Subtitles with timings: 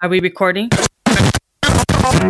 [0.00, 0.70] Are we recording?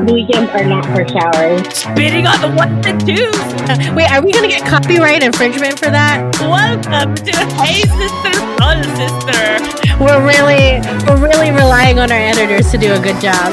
[0.07, 1.69] Weekends are not for showers.
[1.75, 3.95] Spitting on the ones and twos.
[3.95, 6.35] Wait, are we gonna get copyright infringement for that?
[6.41, 10.01] Welcome to Hey Sister, Soul Sister.
[10.03, 13.53] We're really, we're really relying on our editors to do a good job.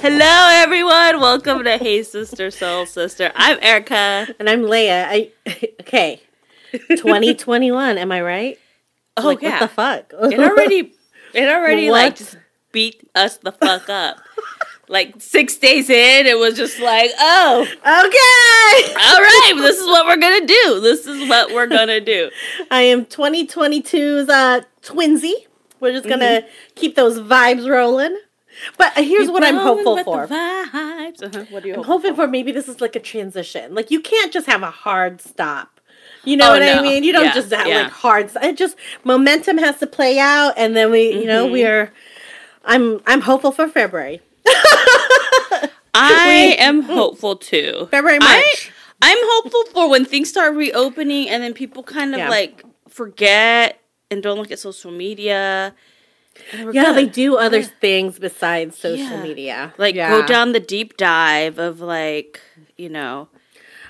[0.00, 1.20] Hello, everyone.
[1.20, 3.30] Welcome to Hey Sister, Soul Sister.
[3.36, 4.34] I'm Erica.
[4.38, 5.04] and I'm Leia.
[5.06, 5.32] I
[5.82, 6.22] okay.
[6.72, 7.98] 2021.
[7.98, 8.58] Am I right?
[9.24, 10.12] Oh like, yeah, What the fuck?
[10.32, 10.94] it already,
[11.34, 12.36] it already like just
[12.72, 14.18] beat us the fuck up.
[14.88, 18.94] like six days in, it was just like, oh, okay.
[18.94, 20.80] all right, this is what we're gonna do.
[20.80, 22.30] This is what we're gonna do.
[22.70, 25.34] I am 2022's uh twinsy.
[25.80, 28.18] We're just gonna keep those vibes rolling.
[28.76, 30.26] But uh, here's what I'm hopeful for.
[30.26, 31.22] vibes.
[31.22, 31.44] Uh-huh.
[31.50, 33.74] What do you I'm hoping for maybe this is like a transition.
[33.74, 35.77] Like you can't just have a hard stop.
[36.28, 37.04] You know Oh, what I mean?
[37.04, 37.82] You don't Yeah, just have yeah.
[37.84, 38.30] like hard.
[38.42, 41.70] It just momentum has to play out, and then we, you know, we Mhm.
[41.70, 41.92] are.
[42.64, 44.20] I'm I'm hopeful for February.
[45.94, 47.88] I We- am hopeful too.
[47.90, 48.70] February I- March.
[49.00, 52.28] I'm hopeful for when things start reopening and then people kind of Yeah.
[52.28, 55.74] like forget and don't look at social media.
[56.52, 56.94] Yeah, good.
[56.96, 57.66] they do other Yeah.
[57.80, 59.22] things besides social Yeah.
[59.22, 59.74] media.
[59.78, 60.10] like yeah.
[60.10, 62.40] go down the deep dive of like
[62.76, 63.28] you know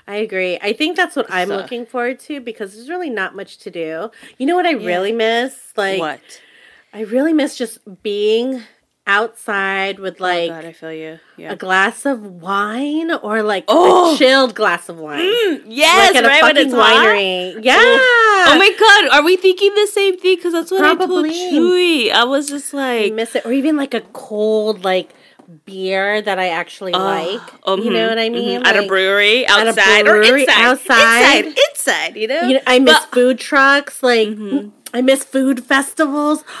[0.09, 0.57] I agree.
[0.61, 3.69] I think that's what I'm So- looking forward to because there's really not much to
[3.69, 4.09] do.
[4.39, 5.53] You know what I really miss?
[5.77, 6.19] Like what.
[6.93, 8.63] I really miss just being
[9.05, 11.19] outside with like oh God, I feel you.
[11.37, 11.51] Yeah.
[11.51, 14.13] a glass of wine or like Oh!
[14.13, 15.19] a chilled glass of wine.
[15.21, 17.05] Mm, yes, like at right a when fucking it's hot?
[17.05, 17.59] winery.
[17.63, 17.75] Yeah.
[17.81, 20.35] Oh my god, are we thinking the same thing?
[20.37, 21.29] Because that's what I Probably.
[21.31, 22.11] told Chuy.
[22.11, 23.45] I was just I like, miss it.
[23.45, 25.11] Or even like a cold like
[25.65, 27.41] beer that I actually like.
[27.67, 28.33] you know what I mhm.
[28.33, 28.65] mean?
[28.65, 31.45] At a Like, brewery, at a outside, brewery, or inside, outside.
[31.45, 32.15] inside, inside.
[32.17, 34.03] You know, You know, I miss But- food trucks.
[34.03, 34.71] Like Mhm.
[34.93, 36.43] I miss food festivals.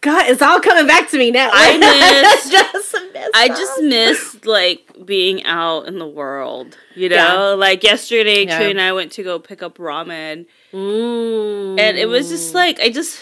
[0.00, 1.48] God, it's all coming back to me now.
[1.52, 1.78] I
[2.42, 3.56] miss- just miss I them.
[3.56, 6.76] just miss like being out in the world.
[6.96, 7.38] You know, Yeah.
[7.54, 8.60] like yesterday, Yeah.
[8.60, 11.78] Chuy and I went to go pick up ramen, Mm.
[11.78, 13.20] and it was just like I just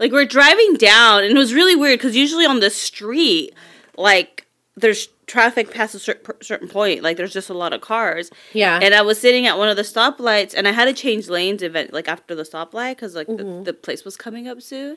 [0.00, 3.52] like we're driving down, and it was really weird because usually on the street,
[3.96, 4.46] like
[4.76, 8.30] there's traffic past a cer- certain point, like there's just a lot of cars.
[8.52, 8.78] yeah.
[8.82, 11.62] And I was sitting at one of the stoplights, and I had to change lanes
[11.62, 13.58] event like after the stoplight because like Mm-hmm.
[13.64, 14.96] the, the place was coming up soon.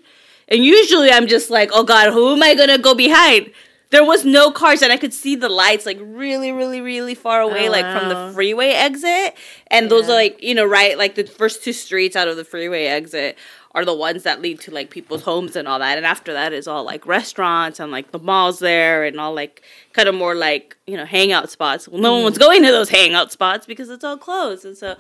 [0.50, 3.52] And usually I'm just like, oh god, who am I gonna go behind?
[3.90, 7.40] There was no cars, and I could see the lights like really, really, really far
[7.40, 9.34] away, Oh, like from the freeway exit.
[9.68, 12.44] And those are like you know right, like the first two streets out of the
[12.44, 13.38] freeway exit
[13.78, 15.98] are the ones that lead to like people's homes and all that.
[15.98, 19.62] And after that is all like restaurants and like the malls there and all like
[19.94, 21.88] kind of more like you know hangout spots.
[21.88, 22.24] Well, no Mm.
[22.24, 24.96] one's going to those hangout spots because it's all closed, and so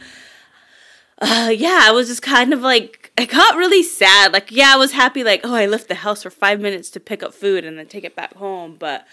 [1.19, 4.31] uh, yeah, I was just kind of like, I got really sad.
[4.33, 6.99] Like, yeah, I was happy, like, oh, I left the house for five minutes to
[6.99, 8.75] pick up food and then take it back home.
[8.77, 9.07] But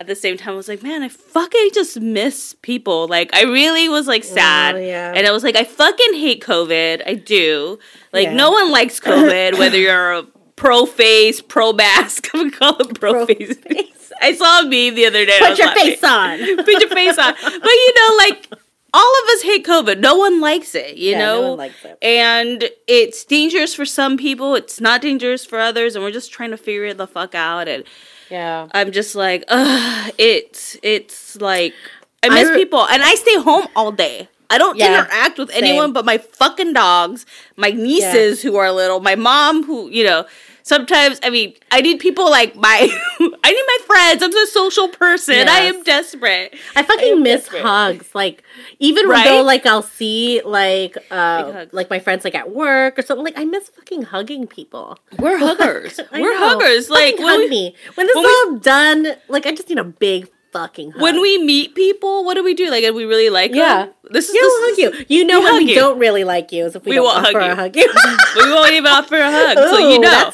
[0.00, 3.06] at the same time, I was like, man, I fucking just miss people.
[3.06, 4.74] Like, I really was like sad.
[4.74, 5.12] Oh, yeah.
[5.14, 7.02] And I was like, I fucking hate COVID.
[7.06, 7.78] I do.
[8.12, 8.34] Like, Yeah.
[8.34, 10.22] no one likes COVID, whether you're a
[10.56, 12.28] pro face, pro mask.
[12.34, 13.56] I'm gonna call it pro, Pro face.
[13.58, 14.12] face.
[14.22, 15.38] I saw a meme the other day.
[15.40, 15.84] I Put your laughing.
[15.84, 16.38] face on.
[16.64, 17.34] Put your face on.
[17.42, 18.46] But you know, like
[18.92, 20.00] all of us hate COVID.
[20.00, 21.40] No one likes it, you Yeah, know?
[21.42, 21.96] no one likes it.
[22.02, 26.50] And it's dangerous for some people, it's not dangerous for others, and we're just trying
[26.50, 27.68] to figure the fuck out.
[27.68, 27.84] And
[28.30, 28.68] Yeah.
[28.72, 31.74] I'm just like, ugh, it's it's like
[32.22, 32.86] I I miss re- people.
[32.86, 34.28] And I stay home all day.
[34.50, 35.64] I don't Yeah, interact with same.
[35.64, 37.24] anyone but my fucking dogs,
[37.56, 40.26] my nieces who are little, my mom who, you know,
[40.62, 42.68] sometimes I mean, I need people like my
[43.20, 44.22] I need my friends.
[44.22, 45.48] I'm a social person.
[45.48, 46.54] I am desperate.
[46.76, 47.62] I fucking am miss desperate.
[47.62, 48.14] hugs.
[48.14, 48.42] Like
[48.78, 49.24] even Right?
[49.24, 53.38] though like I'll see like uh like my friends like at work or something, like
[53.38, 54.98] I miss fucking hugging people.
[55.18, 56.00] We're huggers.
[56.12, 56.48] I We're know.
[56.48, 56.90] huggers.
[56.90, 57.74] Like Fucking when hug we, me.
[57.94, 61.00] When this when is all done, like I just need a big fucking hug.
[61.00, 62.68] when we meet people, what do we do?
[62.70, 63.84] Like, if we really like Yeah.
[63.86, 65.16] them, this is yeah, this we'll hug you.
[65.16, 65.74] You know we when we you.
[65.76, 67.50] don't really like you is if we, We don't won't hug you.
[67.52, 67.88] a hug you.
[68.36, 70.32] we won't even offer a hug, so you Ooh, know,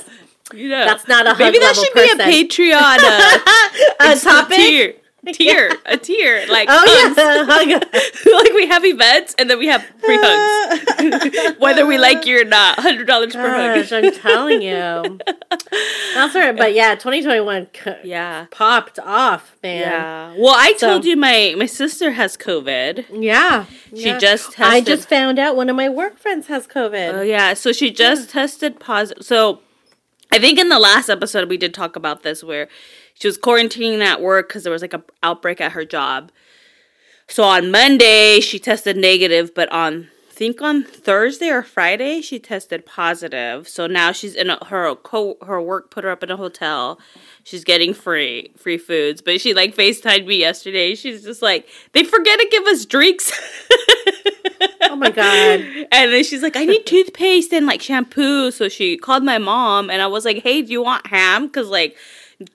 [0.50, 2.18] that's- that's not a hug Maybe that should be a person.
[2.30, 4.56] Patreon uh, a topic.
[4.56, 4.94] tier,
[5.32, 6.46] tier, a tier.
[6.48, 7.16] Like, Oh hugs.
[7.18, 8.44] yeah, hug.
[8.44, 12.44] like we have events and then we have free hugs, whether we like you or
[12.44, 12.78] not.
[12.78, 13.92] Hundred dollars per hug.
[13.92, 15.18] I'm telling you.
[16.14, 16.56] That's right.
[16.56, 18.46] But yeah, 2021 c- Yeah.
[18.50, 19.80] popped off, man.
[19.80, 20.34] Yeah.
[20.38, 23.06] Well, I told you my my sister has COVID.
[23.10, 23.64] Yeah.
[23.94, 24.18] She yeah.
[24.18, 24.64] just tested.
[24.74, 27.14] I just found out one of my work friends has COVID.
[27.14, 29.24] Oh yeah, so she just tested positive.
[29.24, 29.60] So
[30.32, 32.68] I think in the last episode we did talk about this where
[33.14, 36.30] she was quarantining at work because there was like a outbreak at her job.
[37.28, 42.84] So on Monday she tested negative, but on think on Thursday or Friday she tested
[42.84, 43.66] positive.
[43.66, 47.00] So now she's in a, her co her work put her up in a hotel.
[47.42, 50.94] She's getting free free foods, but she like FaceTimed me yesterday.
[50.94, 53.32] She's just like, they forget to give us drinks.
[54.82, 55.60] Oh my god.
[55.92, 58.50] And then she's like, I need toothpaste and like shampoo.
[58.50, 61.48] So she called my mom and I was like, Hey, do you want ham?
[61.48, 61.96] Cause like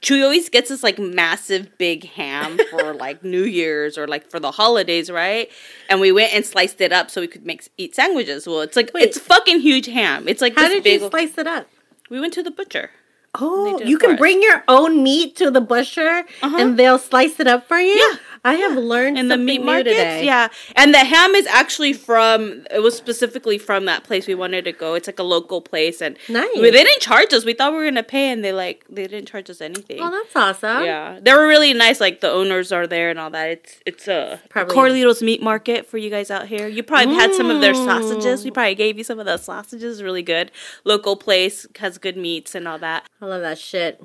[0.01, 4.39] Chuy always gets this like massive big ham for like New Year's or like for
[4.39, 5.49] the holidays, right?
[5.89, 8.45] And we went and sliced it up so we could make eat sandwiches.
[8.45, 9.03] Well, it's like Wait.
[9.03, 10.27] it's fucking huge ham.
[10.27, 11.01] It's like How did big.
[11.01, 11.67] you slice it up?
[12.11, 12.91] we went to the butcher.
[13.39, 14.17] Oh, you can us.
[14.19, 16.57] bring your own meat to the butcher Uh-huh.
[16.59, 17.93] and they'll slice it up for you.
[17.93, 18.17] Yeah.
[18.43, 19.83] I have learned in the meat market.
[19.91, 20.25] today.
[20.25, 22.65] Yeah, and the ham is actually from.
[22.71, 24.95] It was specifically from that place we wanted to go.
[24.95, 26.49] It's like a local place, and Nice.
[26.55, 27.45] they didn't charge us.
[27.45, 29.99] We thought we were gonna pay, and they like they didn't charge us anything.
[30.01, 30.85] Oh, that's awesome.
[30.85, 31.99] yeah, they were really nice.
[32.01, 33.49] Like the owners are there and all that.
[33.49, 36.67] It's it's a Probably- Corlito's meat market for you guys out here.
[36.67, 38.41] You probably had some of their sausages.
[38.41, 38.45] Mm.
[38.45, 40.01] We probably gave you some of those sausages.
[40.01, 40.51] Really good.
[40.83, 43.07] Local place has good meats and all that.
[43.21, 44.03] I love that shit.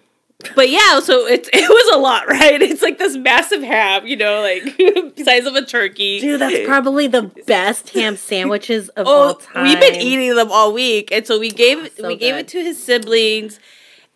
[0.54, 2.60] But yeah, so it's it was a lot, right?
[2.60, 6.20] It's like this massive ham, you know, like size of a turkey.
[6.20, 9.64] Dude, that's probably the best ham sandwiches of all Oh, time.
[9.64, 12.60] we've been eating them all week, and so we gave so we gave it to
[12.62, 13.58] his siblings.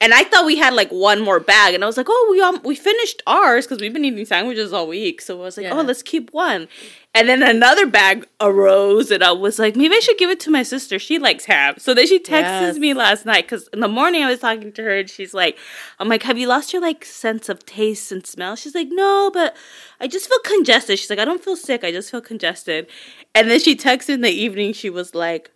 [0.02, 2.40] And I thought we had like one more bag, and I was like, "Oh, we
[2.40, 5.64] um we finished ours because we've been eating sandwiches all week." So I was like,
[5.64, 5.74] Yeah.
[5.78, 6.68] "Oh, let's keep one."
[7.12, 10.50] And then another bag arose, and I was like, "Maybe I should give it to
[10.50, 10.96] my sister.
[10.98, 12.78] She likes ham." So then she texts Yes.
[12.78, 15.58] me last night because in the morning I was talking to her, and she's like,
[15.98, 19.28] "I'm like, have you lost your like sense of taste and smell?" She's like, "No,
[19.34, 19.56] but
[20.00, 21.82] I just feel congested." She's like, "I don't feel sick.
[21.82, 22.86] I just feel congested."
[23.34, 24.72] And then she texts in the evening.
[24.72, 25.50] She was like.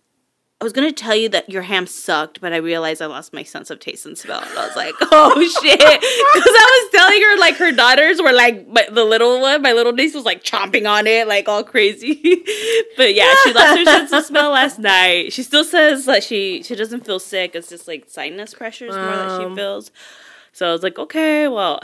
[0.61, 3.43] I was gonna tell you that your ham sucked, but I realized I lost my
[3.43, 4.39] sense of taste and smell.
[4.41, 8.31] And I was like, "Oh shit!" Because I was telling her like her daughters were
[8.31, 11.61] like, my, the little one, my little niece was like chomping on it, like all
[11.63, 12.15] crazy.
[12.97, 15.33] but yeah, she lost her sense of smell last night.
[15.33, 17.53] She still says that she she doesn't feel sick.
[17.53, 19.55] It's just like sinus pressures more that she Um.
[19.55, 19.91] feels.
[20.53, 21.81] So I was like, okay, well,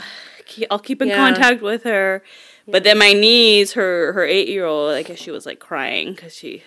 [0.71, 1.17] I'll keep in Yeah.
[1.17, 2.23] contact with her.
[2.67, 6.13] But then my niece, her her eight year old, I guess she was like crying
[6.13, 6.63] because she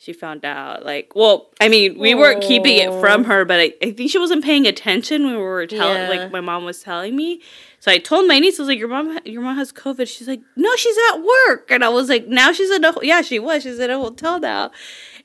[0.00, 0.84] she found out.
[0.84, 3.24] Like well i mean we weren't keeping it from oh.
[3.24, 6.08] her but I, I think she wasn't paying attention when we were telling Yeah.
[6.08, 7.42] like my mom was telling me.
[7.78, 10.08] So i told my niece i was like your mom your mom has covid.
[10.08, 11.70] She's like no she's at work.
[11.70, 13.62] And i was like now she's in a yeah she was.
[13.62, 14.70] She's in a hotel now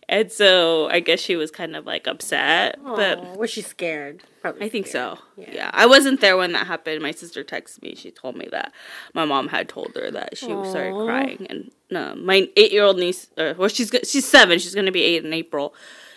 [0.08, 4.24] and so i guess she was kind of like upset but was she scared?
[4.42, 5.18] Probably I think scared.
[5.18, 5.24] so.
[5.38, 5.50] Yeah.
[5.52, 5.72] Yeah.
[5.74, 7.02] I wasn't there when that happened.
[7.02, 7.96] My sister texted me.
[7.96, 8.72] She told me that
[9.16, 13.56] my mom had told her that she started crying, and uh, my eight-year-old niece, uh,
[13.58, 14.60] well, she's she's seven.
[14.60, 15.74] She's gonna be eight in April.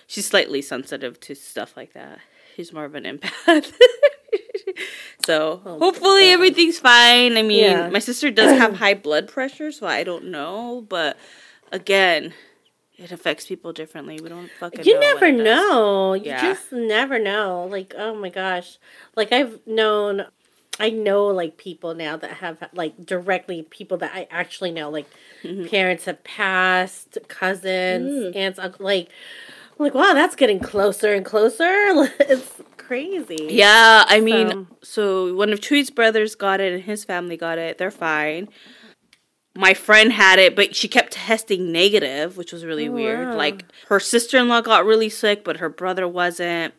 [0.07, 2.19] She's slightly sensitive to stuff like that.
[2.55, 3.73] She's more of an empath.
[5.25, 6.33] so Oh, hopefully God.
[6.35, 7.37] everything's fine.
[7.39, 7.89] I mean, Yeah.
[7.91, 10.85] my sister does have high blood pressure, so I don't know.
[10.89, 11.17] But
[11.73, 12.35] again,
[12.99, 14.19] it affects people differently.
[14.21, 14.85] We don't fucking.
[14.85, 16.15] You know never know.
[16.15, 16.43] You Yeah.
[16.43, 17.67] just never know.
[17.71, 18.79] Like, oh my gosh.
[19.17, 20.27] Like I've known
[20.81, 25.07] I know like people now that have like directly people that I actually know, like
[25.45, 25.67] Mm-hmm.
[25.69, 28.37] parents have passed, cousins, Mm.
[28.37, 29.09] aunts, uncle like
[29.79, 31.65] I'm like, wow, that's getting closer and closer.
[32.21, 33.47] it's crazy.
[33.51, 37.59] Yeah, I mean, So- so one of Chuy's brothers got it and his family got
[37.59, 37.79] it.
[37.79, 38.49] They're fine.
[39.59, 43.29] My friend had it, but she kept testing negative, which was really Oh, weird.
[43.31, 43.37] wow.
[43.37, 46.75] Like her sister-in-law got really sick, but her brother wasn't.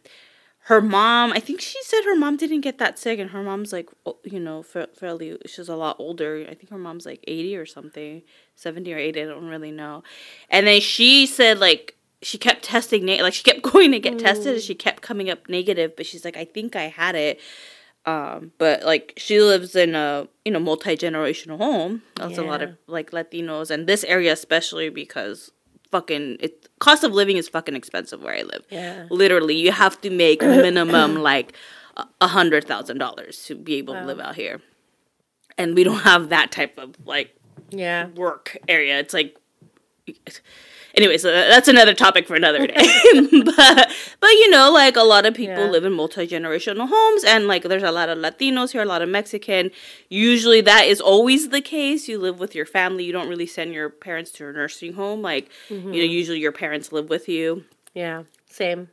[0.64, 3.74] Her mom, I think she said her mom didn't get that sick, and her mom's
[3.74, 3.90] like,
[4.24, 6.46] you know, fairly, she's a lot older.
[6.50, 8.22] I think her mom's like 80 or something,
[8.56, 10.04] 70 or 80, I don't really know.
[10.50, 14.54] And then she said, like, she kept testing, like, she kept going to get tested,
[14.54, 17.40] and she kept coming up negative, but she's like, I think I had it.
[18.10, 22.02] Um, but like she lives in a you know multi generational home.
[22.16, 25.52] That's a lot of like Latinos, and this area especially because
[25.92, 28.64] fucking it cost of living is fucking expensive where I live.
[28.70, 29.08] Yeah.
[29.10, 31.54] Literally, you have to make minimum like
[31.98, 34.62] a- a hundred thousand dollars to be able to live out here,
[35.58, 37.30] and we don't have that type of like
[37.72, 38.08] Yeah.
[38.16, 39.00] work area.
[39.00, 39.36] It's like,
[40.96, 42.74] anyway, so that's another topic for another day.
[43.46, 45.70] but but you know, like a lot of people Yeah.
[45.70, 49.02] live in multi generational homes, and like there's a lot of Latinos here, a lot
[49.02, 49.72] of Mexican.
[50.10, 52.08] Usually, that is always the case.
[52.08, 53.04] You live with your family.
[53.04, 55.22] You don't really send your parents to a nursing home.
[55.22, 55.94] Like you know, mm-hmm.
[55.94, 57.66] usually your parents live with you.
[57.94, 58.24] Yeah.
[58.50, 58.90] Same.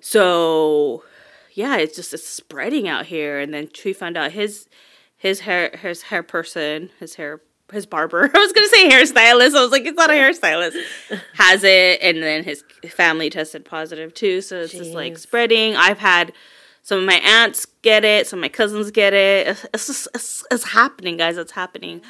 [0.00, 1.04] So
[1.52, 3.38] yeah, it's just it's spreading out here.
[3.38, 4.68] And then Chuy found out his
[5.16, 8.30] his hair his hair person, his hair his barber.
[8.34, 9.54] I was gonna say hairstylist.
[9.56, 10.76] I was like, it's not a hairstylist.
[11.34, 14.40] Has it, and then his family tested positive too.
[14.40, 15.76] So it's just like spreading.
[15.76, 16.32] I've had
[16.82, 19.46] some of my aunts get it, some of my cousins get it.
[19.48, 21.36] It's, it's just it's, it's happening, guys.
[21.36, 22.02] It's happening.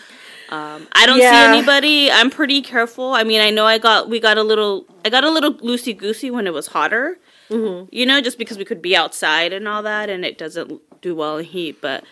[0.48, 1.30] Um, I don't Yeah.
[1.52, 2.10] see anybody.
[2.10, 3.12] I'm pretty careful.
[3.14, 5.96] I mean, I know I got we got a little I got a little loosey
[5.96, 7.18] goosey when it was hotter.
[7.50, 7.88] Mm-hmm.
[7.94, 11.14] You know, just because we could be outside and all that, and it doesn't do
[11.14, 11.80] well in heat.
[11.82, 12.02] But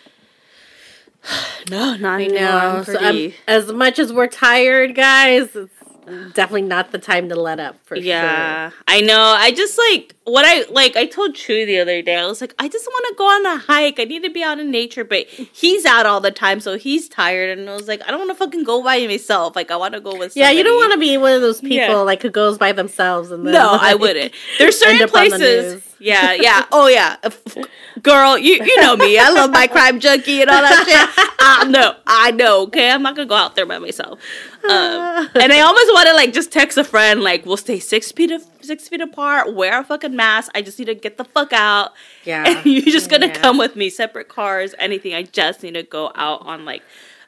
[1.71, 2.85] no, not anymore.
[2.85, 5.73] So as much as we're tired, guys, it's
[6.35, 8.05] definitely not the time to let up for sure.
[8.05, 9.21] yeah, I know.
[9.39, 10.97] I just like what I like.
[10.97, 12.17] I told Chuy the other day.
[12.17, 14.01] I was like, I just want to go on a hike.
[14.01, 17.09] I need to be out in nature, but he's out all the time, so he's
[17.09, 17.57] tired.
[17.59, 19.55] And I was like, I don't want to fucking go by myself.
[19.55, 20.37] Like, I want to go with.
[20.37, 21.95] Yeah, you don't want to be one of those people Yeah.
[21.97, 24.33] like who goes by themselves and then No, I wouldn't.
[24.59, 25.85] There's certain places.
[26.01, 26.65] Yeah, yeah.
[26.73, 27.17] Oh yeah.
[28.03, 29.19] Girl, you you know me.
[29.19, 31.27] I love my crime junkie and all that shit.
[31.39, 31.95] I know.
[32.07, 32.63] I know.
[32.63, 34.19] Okay, I'm not gonna go out there by myself.
[34.65, 38.13] Um, and I almost want to like just text a friend like we'll stay six
[38.13, 39.55] feet of six feet apart.
[39.55, 40.51] Wear a fucking mask.
[40.55, 41.93] I just need to get the fuck out.
[42.25, 42.45] Yeah.
[42.49, 43.35] And you're just gonna Yeah.
[43.41, 43.91] come with me.
[43.91, 45.15] Separate cars, anything.
[45.15, 46.83] I just need to go out on like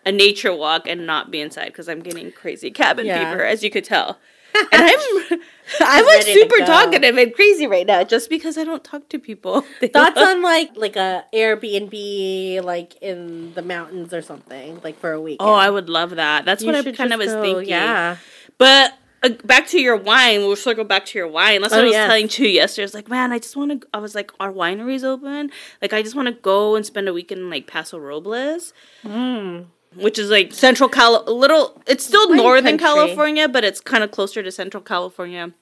[0.06, 3.30] a nature walk and not be inside because I'm getting crazy cabin Yeah.
[3.30, 4.18] fever, as you could tell.
[4.54, 5.40] And I'm
[5.80, 9.62] I'm like super talkative and crazy right now just because I don't talk to people.
[9.92, 15.20] Thoughts on like like a Airbnb like in the mountains or something like for a
[15.20, 15.38] week.
[15.40, 16.44] Oh, I would love that.
[16.44, 17.68] That's what I kind of was go, thinking.
[17.68, 18.16] Yeah.
[18.58, 20.40] But uh, back to your wine.
[20.40, 21.62] We'll circle back to your wine.
[21.62, 22.08] That's what Oh, I was yes.
[22.08, 22.82] telling you yesterday.
[22.82, 23.88] I was like, man, I just want to.
[23.94, 25.50] I was like, our winery's open.
[25.80, 28.72] Like, I just want to go and spend a weekend in like Paso Robles,
[29.04, 29.66] Mm.
[29.94, 31.24] Which is like Central Cal.
[31.24, 31.82] Little.
[31.86, 32.86] It's still Wine Northern country.
[33.06, 35.52] California, but it's kind of closer to Central California,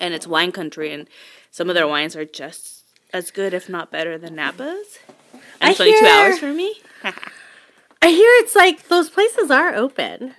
[0.00, 0.92] and it's wine country.
[0.92, 1.08] And
[1.50, 4.98] some of their wines are just as good, if not better, than Napa's.
[5.32, 6.74] And I it's only two hours for me.
[8.02, 10.34] I hear it's like those places are open.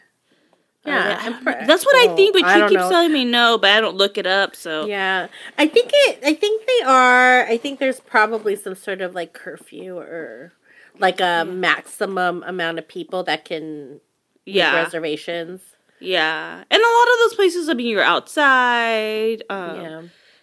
[0.86, 2.90] Oh, yeah, I'm pre- that's what I think, but I she don't know.
[2.90, 4.54] telling me no, but I don't look it up.
[4.54, 5.28] So Yeah,
[5.58, 6.20] I think it.
[6.26, 7.46] I think they are.
[7.46, 10.52] I think there's probably some sort of like curfew or
[11.00, 14.00] like a maximum amount of people that can
[14.46, 15.62] make yeah, reservations.
[16.00, 17.70] yeah, and a lot of those places.
[17.70, 19.44] I mean, you're outside.
[19.50, 20.02] Um, yeah,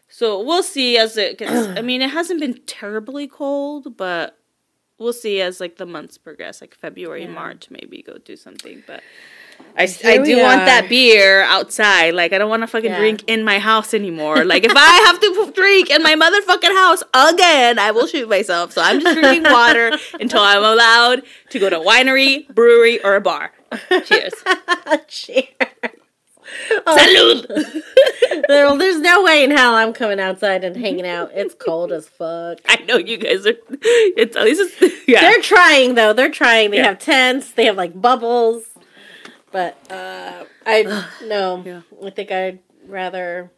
[0.08, 1.68] So we'll see as it gets.
[1.78, 4.38] I mean, it hasn't been terribly cold, but
[4.98, 6.60] we'll see as like the months progress.
[6.60, 7.30] Like February, Yeah.
[7.32, 8.82] March, maybe go do something.
[8.86, 9.02] But
[9.76, 12.14] I, Here I do want that beer outside.
[12.14, 12.98] Like I don't want to fucking Yeah.
[12.98, 14.44] drink in my house anymore.
[14.44, 18.72] Like if I have to drink in my motherfucking house again, I will shoot myself.
[18.72, 23.16] So I'm just drinking water until I'm allowed to go to a winery, brewery, or
[23.16, 23.52] a bar.
[24.04, 24.32] Cheers.
[25.08, 25.46] cheers.
[26.84, 26.96] Oh.
[26.98, 27.82] Salud.
[28.48, 31.30] There, there's no way in hell I'm coming outside and hanging out.
[31.32, 32.58] It's cold as fuck.
[32.68, 33.54] I know you guys are.
[33.70, 34.60] It's at least.
[34.80, 35.20] It's, yeah.
[35.20, 36.12] They're trying though.
[36.12, 36.72] They're trying.
[36.72, 36.88] They Yeah.
[36.88, 37.52] have tents.
[37.52, 38.64] They have like bubbles.
[39.52, 41.62] But uh, I no.
[41.64, 41.80] Yeah.
[42.04, 43.50] I think I'd rather,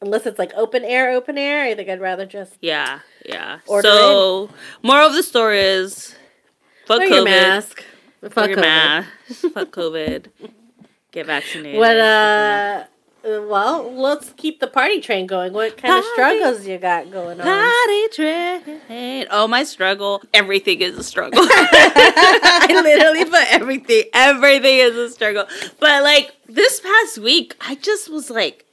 [0.00, 1.64] unless it's like open air, open air.
[1.64, 3.60] I think I'd rather just Yeah, yeah.
[3.66, 4.50] Order so,
[4.82, 6.14] moral of the story is
[6.86, 7.14] fuck wear COVID.
[7.14, 7.84] your mask.
[8.22, 8.62] Fuck Wear your COVID.
[8.62, 9.08] mask.
[9.54, 10.26] fuck COVID.
[11.12, 11.78] Get vaccinated.
[11.78, 12.84] What uh.
[13.24, 15.52] Uh, Well, let's keep the party train going.
[15.52, 17.46] What kind of struggles you got going on?
[17.46, 19.26] Party train.
[19.30, 20.22] Oh, my struggle.
[20.34, 21.40] Everything is a struggle.
[21.42, 24.04] I literally put everything.
[24.12, 25.44] Everything is a struggle.
[25.78, 28.64] But like this past week, I just was like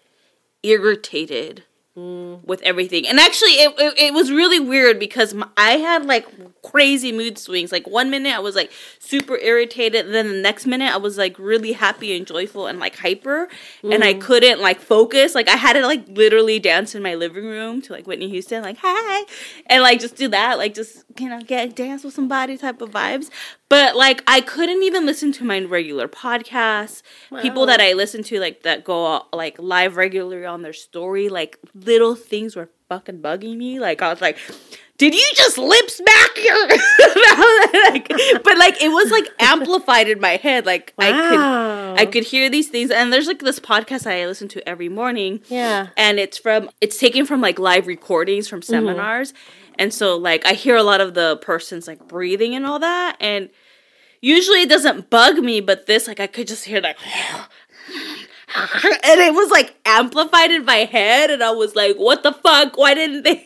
[0.63, 1.63] irritated
[1.97, 3.07] with everything.
[3.07, 6.27] And actually, it, it, it was really weird because my, I had like
[6.61, 7.71] crazy mood swings.
[7.71, 11.39] Like one minute I was like super irritated, then the next minute I was like
[11.39, 13.47] really happy and joyful and like hyper,
[13.83, 14.21] and I mm.
[14.21, 15.33] couldn't like focus.
[15.33, 18.61] Like I had to like literally dance in my living room to like Whitney Houston,
[18.61, 19.25] like hi,
[19.65, 22.91] and like just do that, like just you know get dance with somebody type of
[22.91, 23.31] vibes.
[23.69, 27.01] But like I couldn't even listen to my regular podcasts.
[27.41, 31.57] People that I listen to like that go like live regularly on their story, like
[31.74, 33.79] little things were fucking bugging me.
[33.79, 34.38] Like I was like,
[34.97, 36.67] did you just lip smack your?
[37.91, 38.07] like,
[38.43, 40.65] but like it was like amplified in my head.
[40.65, 44.47] Like I could I could hear these things, and there's like this podcast I listen
[44.50, 45.88] to every morning Yeah.
[45.97, 48.71] and it's from it's taken from like live recordings from mm-hmm.
[48.71, 49.33] seminars
[49.79, 53.15] and so like i hear a lot of the person's like breathing and all that
[53.19, 53.50] and
[54.22, 56.98] usually it doesn't bug me but this like i could just hear like
[58.55, 62.77] and it was like amplified in my head and i was like what the fuck
[62.77, 63.43] why didn't they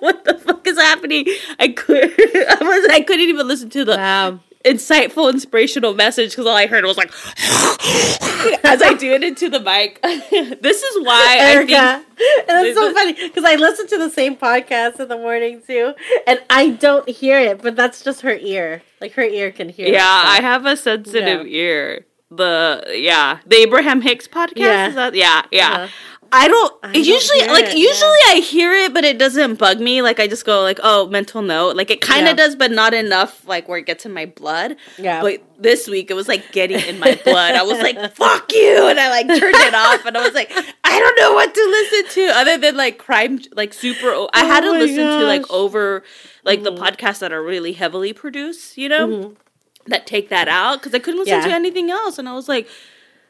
[0.00, 1.24] what the fuck is happening
[1.58, 4.40] i could i was i couldn't even listen to the Wow.
[4.66, 7.08] Insightful inspirational message because all i heard was like
[8.64, 10.00] as i do it into the mic
[10.60, 12.02] this is why Erica.
[12.48, 15.92] And it's so funny because I listen to the same podcast in the morning too,
[16.26, 18.82] and I don't hear it, but that's just her ear.
[19.02, 19.86] Like her ear can hear.
[19.88, 21.58] Yeah, that I have a sensitive Yeah.
[21.60, 22.06] ear.
[22.30, 24.56] The yeah, the Abraham Hicks podcast.
[24.56, 24.88] Yeah.
[24.88, 25.70] Is that, yeah, yeah.
[25.72, 25.88] Uh-huh.
[26.32, 26.74] I don't.
[26.82, 30.02] I don't usually, like it, usually, I hear it, but it doesn't bug me.
[30.02, 31.76] Like I just go like, oh, mental note.
[31.76, 32.44] Like it kind of Yeah.
[32.46, 33.46] does, but not enough.
[33.46, 34.76] Like where it gets in my blood.
[34.98, 35.22] Yeah.
[35.22, 37.54] But this week it was like getting in my blood.
[37.54, 40.50] I was like, fuck you, and I like turned it off, and I was like,
[40.84, 44.08] I don't know what to listen to other than like crime, like super.
[44.08, 45.50] o- I had to Oh listen to like gosh.
[45.50, 45.54] Mm-hmm.
[45.64, 46.02] over,
[46.44, 48.76] like the podcasts that are really heavily produced.
[48.78, 49.34] You know.
[49.88, 51.46] That take that out because I couldn't listen Yeah.
[51.46, 52.66] to anything else, and I was like,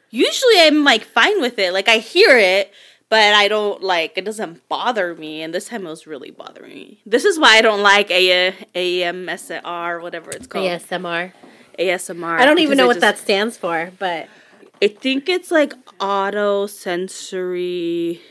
[0.09, 1.71] usually I'm like fine with it.
[1.73, 2.71] Like I hear it,
[3.09, 5.41] but I don't like it doesn't bother me.
[5.41, 7.01] And this time it was really bothering me.
[7.05, 10.65] This is why I don't like A AMSR, whatever it's called.
[10.65, 11.31] ASMR.
[11.79, 12.39] ASMR.
[12.39, 14.27] I don't even know what just- that stands for, but
[14.81, 18.21] I think it's like auto sensory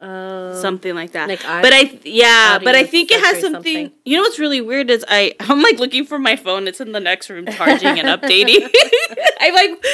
[0.00, 1.28] uh, something like that.
[1.28, 3.92] like but I yeah, but I think it has something, something.
[4.04, 6.66] You know what's really weird is I I'm like looking for my phone.
[6.66, 8.62] It's in the next room charging and updating.
[9.40, 9.84] I like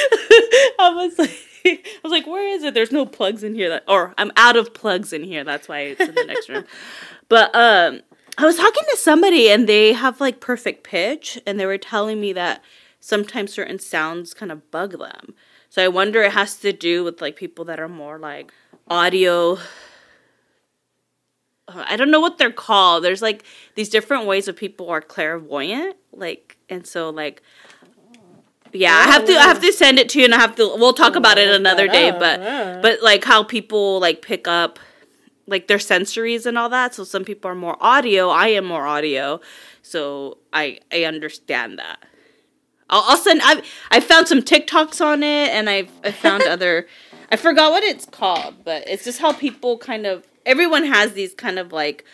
[0.78, 1.36] I was like
[1.84, 2.74] I was like, where is it?
[2.74, 5.44] There's no plugs in here that or I'm out of plugs in here.
[5.44, 6.64] That's why it's in the next room.
[7.28, 8.02] But um
[8.38, 12.20] I was talking to somebody and they have like perfect pitch and they were telling
[12.20, 12.62] me that
[13.00, 15.34] sometimes certain sounds kind of bug them.
[15.68, 18.52] So I wonder it has to do with like people that are more like
[18.88, 19.58] audio
[21.68, 23.02] I don't know what they're called.
[23.02, 23.44] There's like
[23.74, 27.42] these different ways of people are clairvoyant, like, and so like,
[28.78, 30.74] yeah, I have to, I have to send it to you, and I have to.
[30.76, 32.40] We'll talk about it another day, but
[32.82, 34.78] but like how people like pick up
[35.46, 36.94] like their sensories and all that.
[36.94, 38.28] So some people are more audio.
[38.28, 39.40] I am more audio,
[39.82, 42.04] so I I understand that.
[42.90, 43.40] I'll, I'll send.
[43.44, 46.86] I I found some TikToks on it, and I've I found other.
[47.30, 50.26] I forgot what it's called, but it's just how people kind of.
[50.44, 52.04] Everyone has these kind of like.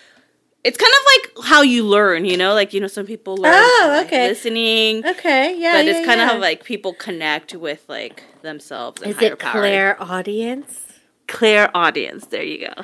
[0.64, 3.52] It's kind of like how you learn, you know, like you know, some people learn
[3.54, 4.28] Oh, like, okay.
[4.28, 6.26] listening, okay, yeah, but yeah, it's kind yeah.
[6.26, 9.52] of how like people connect with like themselves and Is higher it power.
[9.61, 10.87] Claire audience?
[11.26, 12.26] Clairaudience.
[12.26, 12.83] There you go.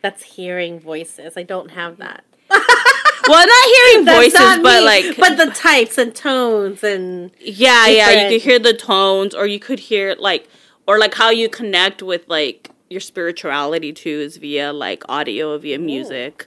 [0.00, 1.36] That's hearing voices.
[1.36, 2.24] I don't have that.
[3.28, 8.10] Well, not hearing voices, not but like, but the types and tones and yeah, yeah,
[8.10, 10.48] you could hear the tones, or you could hear like,
[10.88, 15.78] or like how you connect with like your spirituality too is via like audio, via
[15.78, 16.46] music,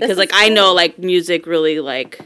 [0.00, 0.54] because like I cool.
[0.56, 2.20] know like music really like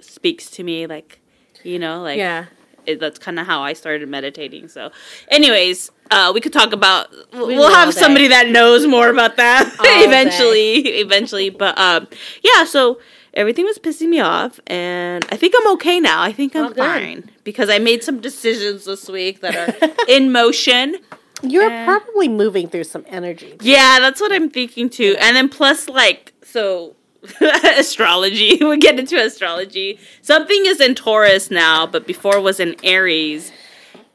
[0.00, 1.20] speaks to me, like
[1.62, 2.46] you know, like yeah.
[2.86, 4.68] it, that's kind of how I started meditating.
[4.68, 4.90] So,
[5.28, 7.08] anyways, uh, we could talk about.
[7.32, 10.00] We'll, We we'll have somebody that knows more about that day.
[10.04, 10.78] eventually.
[11.00, 12.08] Eventually, but um,
[12.42, 12.64] yeah.
[12.64, 12.98] So
[13.34, 16.22] everything was pissing me off, and I think I'm okay now.
[16.22, 16.76] I think I'm good.
[16.76, 20.96] fine because I made some decisions this week that are in motion.
[21.44, 21.84] You're Eh.
[21.84, 23.56] probably moving through some energy.
[23.62, 25.16] Yeah, that's what I'm thinking too.
[25.18, 26.94] And then plus, like, so
[27.78, 28.58] astrology.
[28.64, 29.98] we get into astrology.
[30.22, 33.52] Something is in Taurus now, but before was in Aries.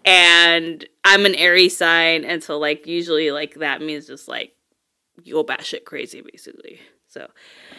[0.05, 4.53] And I'm an Aries sign, and so like usually like that means just like
[5.23, 6.79] you go batshit crazy, basically.
[7.07, 7.29] So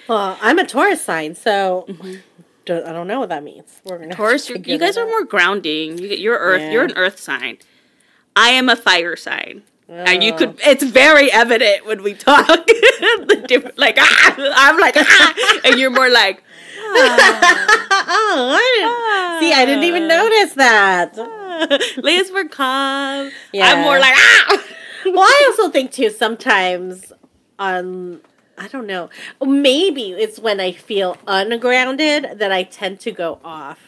[0.09, 1.87] Well, I'm a Taurus sign, so
[2.67, 3.81] don't, I don't know what that means.
[3.85, 4.17] We're gonna Mm-hmm.
[4.17, 5.97] Taurus, you're, you guys are more grounding.
[5.97, 6.61] You, you're Earth.
[6.61, 6.71] Yeah.
[6.71, 7.59] You're an Earth sign.
[8.37, 9.63] I am a fire sign.
[9.89, 10.37] And you Oh.
[10.37, 12.47] could, it's very evident when we talk.
[12.67, 16.43] the different, like, ah, I'm like, ah, and you're more like,
[16.79, 21.17] oh, I didn't, see, I didn't even notice that.
[22.03, 23.31] Leah's were calm.
[23.53, 23.73] Yeah.
[23.73, 24.65] I'm more like, ah.
[25.07, 27.13] well, I also think too sometimes
[27.59, 28.21] on
[28.57, 29.09] I don't know.
[29.41, 33.79] Maybe it's when I feel ungrounded that I tend to go off.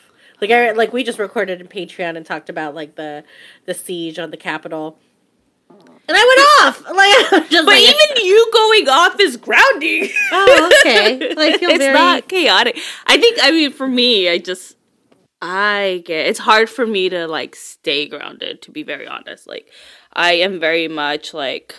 [0.40, 3.24] Like I like we just recorded in Patreon and talked about like the
[3.66, 4.98] the siege on the Capitol.
[6.10, 6.76] And I went off.
[7.00, 10.08] Like But like, even you going off is grounding.
[10.32, 11.30] Oh, okay.
[11.36, 12.78] I feel it's very- not chaotic.
[13.06, 13.38] I think.
[13.40, 14.76] I mean, for me, I just
[15.40, 18.60] I get it's hard for me to like stay grounded.
[18.62, 19.68] To be very honest, like
[20.12, 21.76] I am very much like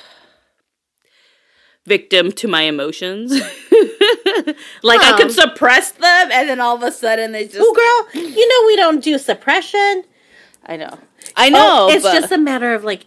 [1.86, 3.32] victim to my emotions.
[4.82, 7.60] like I could suppress them, and then all of a sudden they just.
[7.60, 10.04] Oh girl, you know we don't do suppression.
[10.65, 10.98] I know.
[11.36, 11.88] I know.
[11.89, 13.06] Oh, it's just a matter of like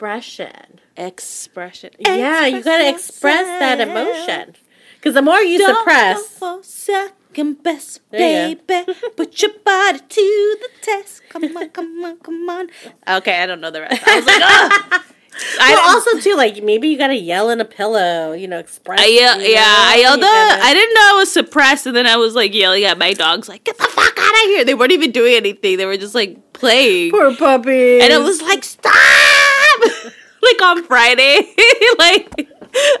[0.00, 0.80] expression.
[0.96, 1.90] expression.
[1.98, 4.56] Yeah, you gotta express that emotion.
[4.94, 8.60] Because the more you Don't suppress, for second best, baby.
[9.16, 11.22] Put your body to the test.
[11.28, 12.68] Come on, come on, come on.
[13.08, 14.02] Okay, I don't know the rest.
[14.06, 15.02] I was like, Ugh.
[15.60, 19.00] I well, also too, like maybe you gotta yell in a pillow, you know, express.
[19.00, 20.20] I yell, yeah, I yelled.
[20.22, 23.48] I didn't know I was suppressed, and then I was like yelling at my dogs,
[23.48, 26.14] like, "Get the fuck out of here!" They weren't even doing anything; they were just
[26.14, 27.12] like playing.
[27.12, 28.00] Poor puppy.
[28.00, 28.92] and it was like stop
[30.42, 31.54] like on friday
[31.98, 32.48] like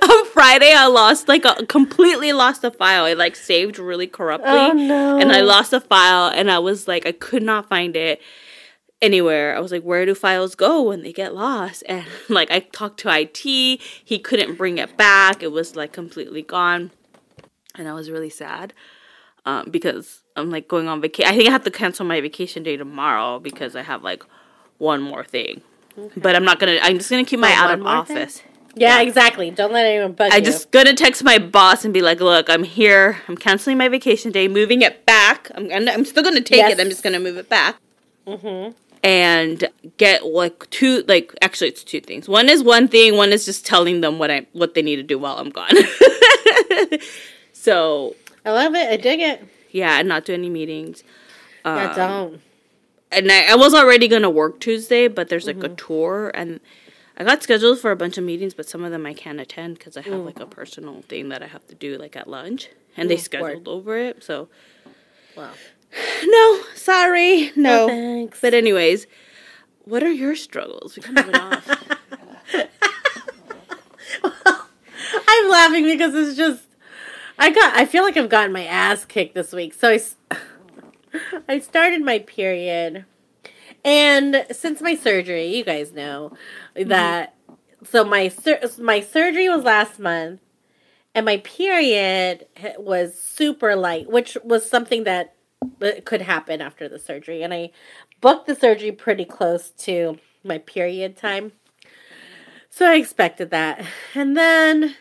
[0.02, 4.48] on friday i lost like a completely lost a file i like saved really corruptly
[4.50, 5.18] Oh, no.
[5.18, 8.20] and i lost a file and i was like i could not find it
[9.02, 9.56] anywhere.
[9.56, 11.82] I was like, where do files go when they get lost?
[11.88, 15.42] And like I talked to IT, he couldn't bring it back.
[15.42, 16.90] It was like completely gone.
[17.76, 18.74] And I was really sad.
[19.46, 21.32] Um, because I'm like going on vacation.
[21.32, 24.22] I think I have to cancel my vacation day tomorrow because I have like
[24.76, 25.62] one more thing.
[26.06, 26.20] Okay.
[26.20, 26.78] But I'm not gonna.
[26.82, 28.38] I'm just gonna keep my oh, out of office.
[28.38, 28.50] Thing?
[28.76, 29.50] Yeah, yeah, exactly.
[29.50, 30.44] Don't let anyone bug I you.
[30.44, 33.18] just gonna text my boss and be like, "Look, I'm here.
[33.28, 35.50] I'm canceling my vacation day, moving it back.
[35.54, 36.72] I'm I'm still gonna take yes.
[36.72, 36.80] it.
[36.80, 37.76] I'm just gonna move it back."
[38.26, 38.72] Mm-hmm.
[39.02, 42.28] And get like two, like actually, it's two things.
[42.28, 43.16] One is one thing.
[43.16, 45.70] One is just telling them what I what they need to do while I'm gone.
[47.52, 48.88] so I love it.
[48.88, 49.42] I dig it.
[49.70, 51.02] Yeah, and not do any meetings.
[51.64, 52.40] Yeah, um, don't.
[53.12, 55.72] And I, I, was already gonna work Tuesday, but there's like mm-hmm.
[55.72, 56.60] a tour and
[57.20, 59.78] I got scheduled for a bunch of meetings, but some of them I can't attend
[59.78, 60.24] because I have mm.
[60.24, 63.18] like a personal thing that I have to do like at lunch, and mm, they
[63.18, 63.68] scheduled word.
[63.68, 64.24] over it.
[64.24, 64.48] So,
[65.36, 65.50] wow.
[66.24, 67.86] No, sorry, no.
[67.86, 68.40] no thanks.
[68.40, 69.06] But anyways,
[69.84, 70.96] what are your struggles?
[70.96, 71.68] We kind of went off.
[74.22, 74.68] well,
[75.28, 76.62] I'm laughing because it's just
[77.38, 77.76] I got.
[77.76, 79.74] I feel like I've gotten my ass kicked this week.
[79.74, 80.00] So I,
[81.48, 83.04] I started my period
[83.84, 86.32] and since my surgery, you guys know
[86.74, 87.34] that.
[87.34, 87.84] Mm-hmm.
[87.84, 90.40] So my sur- my surgery was last month,
[91.14, 92.46] and my period
[92.78, 95.34] was super light, which was something that
[96.04, 97.42] could happen after the surgery.
[97.42, 97.70] And I
[98.20, 101.52] booked the surgery pretty close to my period time,
[102.68, 103.84] so I expected that.
[104.14, 104.96] And then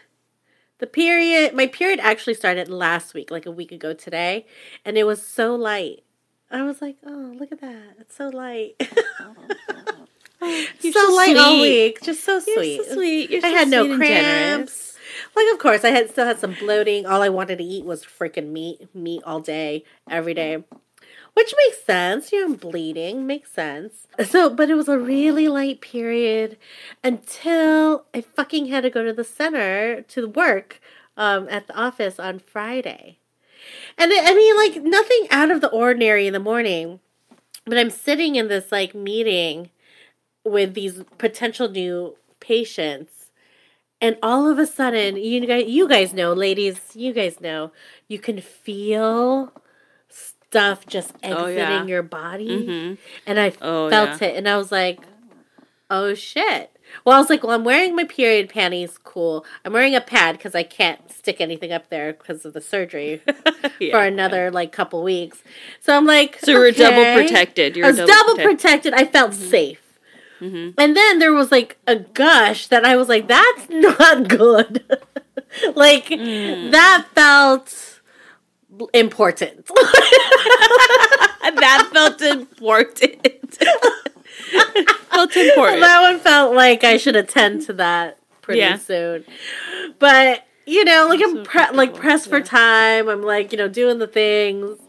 [0.80, 4.46] the period, my period actually started last week, like a week ago today,
[4.84, 6.04] and it was so light.
[6.50, 7.96] I was like, oh, look at that.
[8.00, 8.76] It's so light.
[10.42, 12.02] oh, so, so light all week.
[12.02, 12.78] Just so sweet.
[12.78, 13.30] You're so sweet.
[13.30, 14.98] You're I so had no cramps.
[15.36, 17.06] Like, of course, I had still had some bloating.
[17.06, 20.64] All I wanted to eat was freaking meat, meat all day, every day.
[21.34, 22.32] Which makes sense.
[22.32, 23.26] You know, bleeding.
[23.26, 24.08] Makes sense.
[24.26, 26.58] So, but it was a really light period
[27.04, 30.82] until I fucking had to go to the center to work
[31.16, 33.20] um, at the office on Friday.
[33.98, 37.00] And I mean, like nothing out of the ordinary in the morning,
[37.66, 39.70] but I'm sitting in this like meeting
[40.46, 43.32] with these potential new patients,
[44.02, 47.72] and all of a sudden, you guys, you guys know, ladies, you guys know,
[48.08, 49.52] you can feel
[50.50, 51.86] stuff just exiting oh, yeah.
[51.86, 52.96] your body, mm-hmm.
[53.28, 54.30] and I oh, felt yeah.
[54.30, 55.00] it, and I was like,
[55.90, 56.72] oh shit.
[57.06, 58.98] Well, I was like, well, I'm wearing my period panties.
[59.04, 59.46] Cool.
[59.64, 63.22] I'm wearing a pad because I can't stick anything up there because of the surgery
[63.80, 64.52] yeah, for another yeah.
[64.52, 65.44] like couple weeks.
[65.82, 67.78] So I'm like, so you're double protected.
[67.78, 68.94] You're I was double, double protected.
[68.94, 68.94] protected.
[68.96, 69.50] I felt mm-hmm.
[69.50, 69.90] safe.
[70.42, 70.80] Mm-hmm.
[70.80, 74.84] And then there was like a gush that I was like, that's not good.
[75.76, 76.72] like mm.
[76.72, 77.99] that felt
[78.94, 79.66] important.
[81.60, 83.58] that felt important.
[85.10, 85.82] felt important.
[85.82, 88.78] That one felt like I should attend to that pretty yeah.
[88.78, 89.26] soon.
[90.00, 92.32] But you know, like I'm pre- like pressed yeah.
[92.32, 93.10] for time.
[93.10, 94.80] I'm like you know doing the things,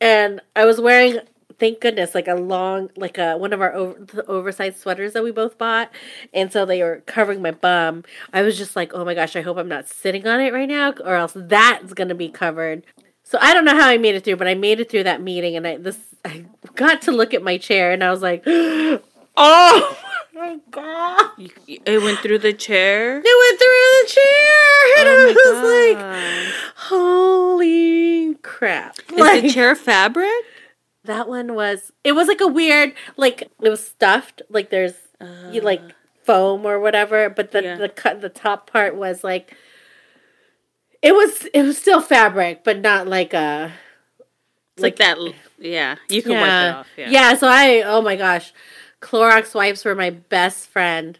[0.00, 1.20] and I was wearing.
[1.56, 5.30] Thank goodness, like a long, like a one of our over, oversized sweaters that we
[5.30, 5.88] both bought,
[6.32, 8.02] and so they were covering my bum.
[8.32, 10.68] I was just like, oh my gosh, I hope I'm not sitting on it right
[10.68, 12.82] now, or else that's gonna be covered.
[13.34, 15.20] So I don't know how I made it through, but I made it through that
[15.20, 16.44] meeting, and I this I
[16.76, 19.98] got to look at my chair, and I was like, oh
[20.32, 21.30] my god!
[21.66, 23.20] It went through the chair.
[23.24, 26.44] It went through the chair, and oh I was god.
[26.44, 29.00] like, holy crap!
[29.12, 30.30] Is like, the chair fabric?
[31.02, 31.90] That one was.
[32.04, 34.42] It was like a weird, like it was stuffed.
[34.48, 35.82] Like there's, uh, you like
[36.22, 37.74] foam or whatever, but the yeah.
[37.74, 39.56] the cut the top part was like
[41.04, 43.72] it was it was still fabric, but not like a
[44.78, 45.34] like, like that.
[45.58, 46.40] Yeah, you can yeah.
[46.40, 46.86] wipe it off.
[46.96, 47.10] Yeah.
[47.10, 47.34] yeah.
[47.36, 48.52] So I oh my gosh,
[49.00, 51.18] Clorox wipes were my best friend.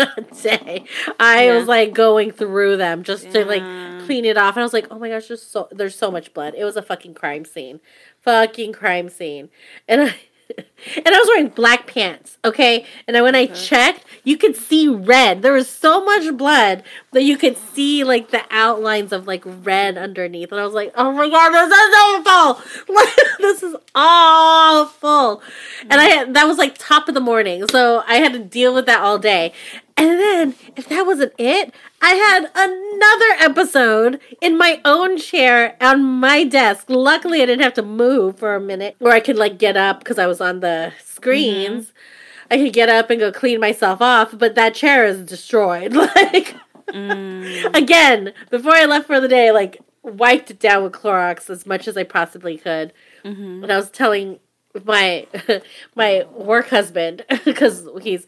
[0.42, 0.84] day.
[1.20, 1.54] I yeah.
[1.58, 3.62] was like going through them just to like
[4.06, 6.32] clean it off, and I was like, "Oh my gosh, there's so there's so much
[6.32, 7.80] blood." It was a fucking crime scene,
[8.20, 9.50] fucking crime scene,
[9.86, 10.14] and I
[10.96, 12.86] and I was wearing black pants, okay?
[13.06, 13.54] And when I uh-huh.
[13.54, 15.42] checked, you could see red.
[15.42, 19.98] There was so much blood that you could see like the outlines of like red
[19.98, 20.52] underneath.
[20.52, 22.94] And I was like, oh my god, this is awful!
[23.38, 25.42] this is awful.
[25.82, 25.98] And mm.
[25.98, 27.66] I had, that was like top of the morning.
[27.68, 29.52] So I had to deal with that all day.
[29.96, 36.02] And then, if that wasn't it, I had another episode in my own chair on
[36.02, 36.86] my desk.
[36.88, 39.98] Luckily, I didn't have to move for a minute, or I could like get up
[39.98, 41.86] because I was on the screens.
[41.86, 42.52] Mm-hmm.
[42.52, 45.94] I could get up and go clean myself off, but that chair is destroyed.
[46.22, 46.56] Like,
[46.88, 47.74] mm.
[47.74, 51.86] again, before I left for the day, like wiped it down with Clorox as much
[51.88, 52.92] as I possibly could.
[53.24, 53.62] Mm-hmm.
[53.62, 54.40] And I was telling
[54.84, 55.26] my
[55.94, 58.26] my work husband because he's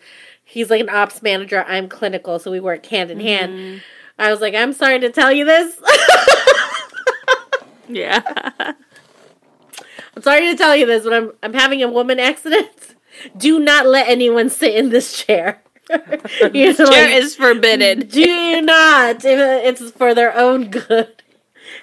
[0.54, 1.64] he's like an ops manager.
[1.68, 3.52] I'm clinical, so we work hand in hand.
[3.52, 3.78] Mm-hmm.
[4.18, 5.78] I was like, I'm sorry to tell you this.
[7.86, 8.22] Yeah.
[10.16, 12.94] I'm sorry to tell you this, but I'm I'm having a woman accident.
[13.36, 15.62] Do not let anyone sit in this chair.
[16.54, 18.08] You know, Chair like, is forbidden.
[18.08, 19.22] do not.
[19.22, 21.22] It's for their own good.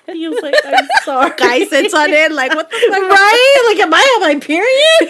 [0.07, 1.31] And he was like, I'm sorry.
[1.37, 3.01] Guy sits on it like what the fuck?
[3.11, 3.63] Right?
[3.67, 5.01] Like, am I on my period?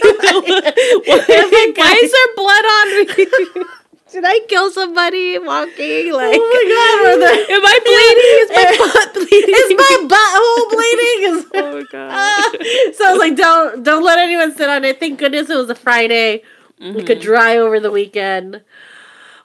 [1.78, 3.66] Why is there blood on me?
[4.12, 6.12] Did I kill somebody walking?
[6.12, 8.34] Like, Oh my god, are the- am I bleeding?
[8.44, 9.56] Is my butt bleeding?
[9.56, 11.20] Is my butthole bleeding?
[11.32, 12.96] Is- oh my god.
[12.96, 15.00] so I was like, don't don't let anyone sit on it.
[15.00, 16.44] Thank goodness it was a Friday.
[16.80, 17.26] We could mm-hmm.
[17.26, 18.62] dry over the weekend.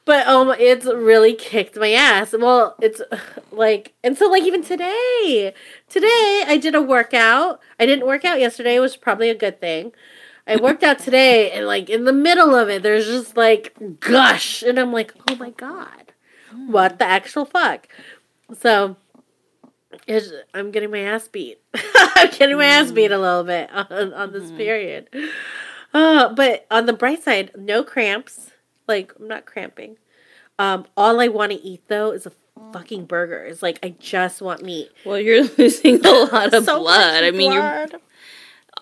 [0.07, 2.33] But um, it's really kicked my ass.
[2.33, 3.03] Well, it's
[3.53, 5.53] like, and so like even today,
[5.91, 7.61] today I did a workout.
[7.79, 9.93] I didn't work out yesterday, which is probably a good thing.
[10.47, 14.63] I worked out today, and like in the middle of it, there's just like gush,
[14.63, 16.13] and I'm like, oh my god,
[16.67, 17.89] what the actual fuck?
[18.61, 18.97] So
[20.55, 21.61] I'm getting my ass beat.
[21.75, 25.09] I'm getting my ass beat a little bit on, on this period.
[25.93, 28.53] Uh, but on the bright side, no cramps.
[28.87, 29.97] Like I'm not cramping.
[30.59, 32.33] Um, all I want to eat though is a
[32.73, 33.45] fucking burger.
[33.45, 34.91] It's like I just want meat.
[35.05, 37.25] Well, you're losing a lot of So blood.
[37.25, 37.87] I mean, you're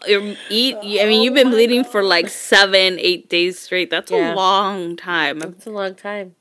[0.07, 0.77] you're eat.
[0.77, 3.91] I mean, you've been bleeding for like seven, eight days straight.
[3.91, 4.35] That's Yeah.
[4.35, 5.43] a long time.
[5.43, 6.35] It's a long time.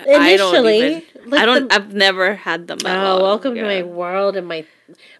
[0.00, 1.02] I don't Initially, even.
[1.30, 1.68] like I don't.
[1.68, 2.78] the- I've never had them.
[2.84, 4.64] oh, welcome to my world in my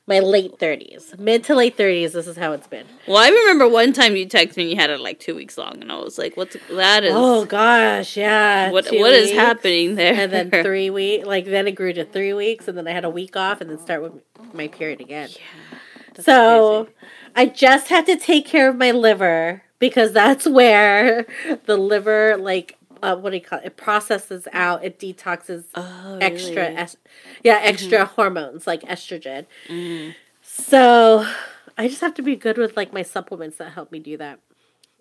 [0.07, 2.13] my late thirties, mid to late thirties.
[2.13, 2.87] This is how it's been.
[3.07, 5.81] Well, I remember one time you texted me you had it like two weeks long,
[5.81, 7.05] and I was like, "What's that?
[7.05, 8.71] Is Oh gosh, yeah.
[8.71, 8.87] what?
[8.91, 9.39] What is weeks.
[9.39, 11.27] happening there?" and then three weeks.
[11.27, 13.71] Like then it grew to three weeks, and then I had a week off, and
[13.71, 14.13] then start with
[14.53, 15.31] my period again.
[16.15, 16.97] That's so crazy.
[17.35, 21.27] I just have to take care of my liver because that's where
[21.65, 23.67] the liver, like, uh, what do you call it?
[23.67, 26.87] It processes out, it detoxes oh, extra, really?
[27.43, 29.47] yeah, extra hormones like estrogen.
[29.69, 30.15] Mhm.
[30.43, 31.27] So
[31.79, 34.39] I just have to be good with like my supplements that help me do that.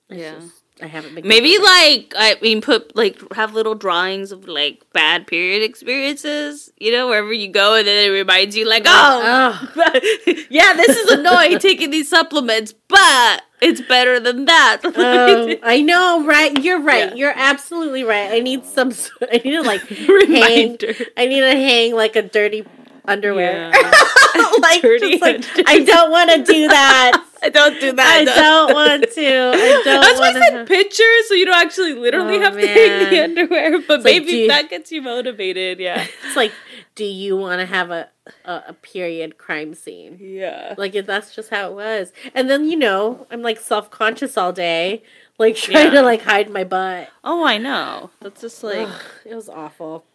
[0.10, 0.36] It's Yeah.
[0.36, 1.28] just- I haven't been.
[1.28, 6.72] Maybe like I mean, put like have little drawings of like bad period experiences.
[6.80, 9.92] You know, wherever you go, and then it reminds you like, oh, Oh.
[10.50, 14.80] yeah, this is annoying taking these supplements, but it's better than that.
[14.96, 16.58] Oh, I know, right?
[16.64, 17.10] You're right.
[17.10, 17.16] Yeah.
[17.16, 18.32] You're absolutely right.
[18.32, 18.92] I need some.
[19.22, 20.08] I need to like hang.
[20.08, 20.94] Reminder.
[21.18, 22.66] I need to hang like a dirty
[23.06, 23.72] underwear.
[23.74, 24.52] Yeah.
[24.62, 25.64] like, Dirty just like underwear.
[25.68, 27.26] I don't want to do that.
[27.44, 28.18] I don't do that.
[28.20, 29.26] I don't want to.
[29.26, 32.68] I don't That's why I said pictures, so you don't actually literally Oh, have to
[32.68, 33.80] hang the underwear.
[33.82, 35.80] But like, maybe you- that gets you motivated.
[35.80, 36.06] Yeah.
[36.28, 36.52] It's like,
[37.02, 38.10] do you want to have a,
[38.46, 40.18] a a period crime scene?
[40.22, 40.76] Yeah.
[40.78, 42.12] Like if that's just how it was.
[42.36, 45.02] And then you know, I'm like self conscious all day,
[45.40, 46.02] like trying Yeah.
[46.02, 47.10] to like hide my butt.
[47.24, 48.12] Oh, I know.
[48.22, 50.06] That's just like, Ugh, it was awful.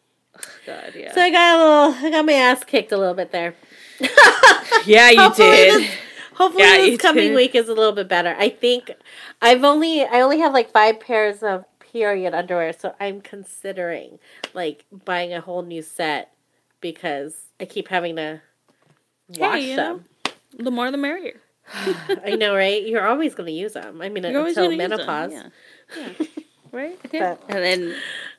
[0.65, 1.13] God, yeah.
[1.13, 3.57] So I got a little, I got my ass kicked a little bit there.
[4.87, 5.81] yeah, you Hopefully did.
[5.83, 5.91] this-
[6.35, 7.35] Hopefully Yeah, this coming did.
[7.37, 8.37] week is a little bit better.
[8.39, 8.93] I think
[9.43, 14.19] I've only I only have like five pairs of period underwear, so I'm considering
[14.55, 16.31] like buying a whole new set
[16.81, 18.41] because I keep having to
[19.39, 20.05] wash you them.
[20.59, 21.41] The more the merrier.
[22.25, 22.87] I know, right?
[22.87, 24.01] You're always going to use them.
[24.01, 25.33] I mean, You're always until gonna them, menopause.
[25.33, 25.49] Yeah.
[26.21, 26.27] yeah.
[26.73, 26.99] right?
[27.13, 27.37] Yeah.
[27.47, 27.97] But- And then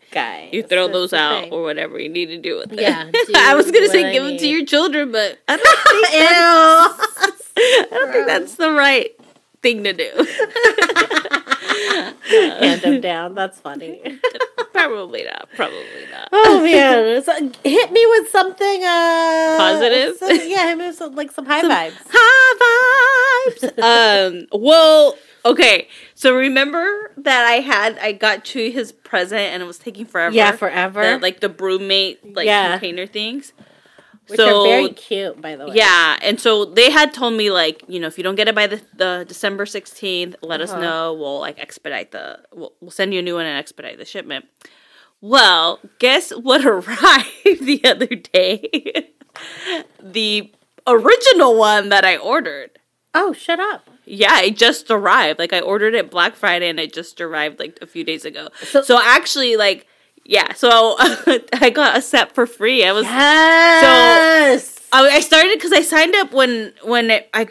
[0.09, 1.53] Guys, you throw those out thing.
[1.53, 2.79] or whatever you need to do with it.
[2.79, 6.07] Yeah, I was gonna say I give them to your children, but I don't think
[6.13, 7.63] that's, Ew.
[7.83, 9.11] I don't think that's the right
[9.61, 10.09] thing to do.
[12.65, 13.35] Hand them down.
[13.35, 14.17] That's funny.
[14.77, 15.49] Probably not.
[15.55, 16.29] Probably not.
[16.31, 20.17] Oh man, so, hit me with something uh Positive?
[20.17, 21.95] some- yeah, hit me with some, like some high vibes.
[22.09, 24.41] High vibes.
[24.51, 24.61] um.
[24.61, 25.17] Well.
[25.45, 25.87] Okay.
[26.13, 30.35] So remember that I had I got to his present and it was taking forever.
[30.35, 31.13] Yeah, forever.
[31.13, 32.71] The, like the broommate like Yeah.
[32.71, 33.53] container things.
[34.27, 35.75] Which are very cute, by the way.
[35.75, 38.55] Yeah, and so they had told me like, you know, if you don't get it
[38.55, 40.81] by the, the December sixteenth, let us Uh-huh.
[40.81, 41.13] know.
[41.13, 42.39] We'll like expedite the.
[42.53, 44.45] We'll, we'll send you a new one and expedite the shipment.
[45.21, 47.25] Well, guess what arrived
[47.61, 49.09] the other day?
[50.01, 50.51] the
[50.85, 52.71] original one that I ordered.
[53.13, 53.89] Oh, shut up.
[54.05, 55.39] Yeah, it just arrived.
[55.39, 58.49] Like I ordered it Black Friday and it just arrived like a few days ago.
[58.63, 59.87] So- So, actually, like,
[60.27, 60.53] yeah.
[60.53, 62.85] So I got a set for free.
[62.85, 64.79] I was Yes.
[64.91, 67.47] I, I started because I signed up when when it, I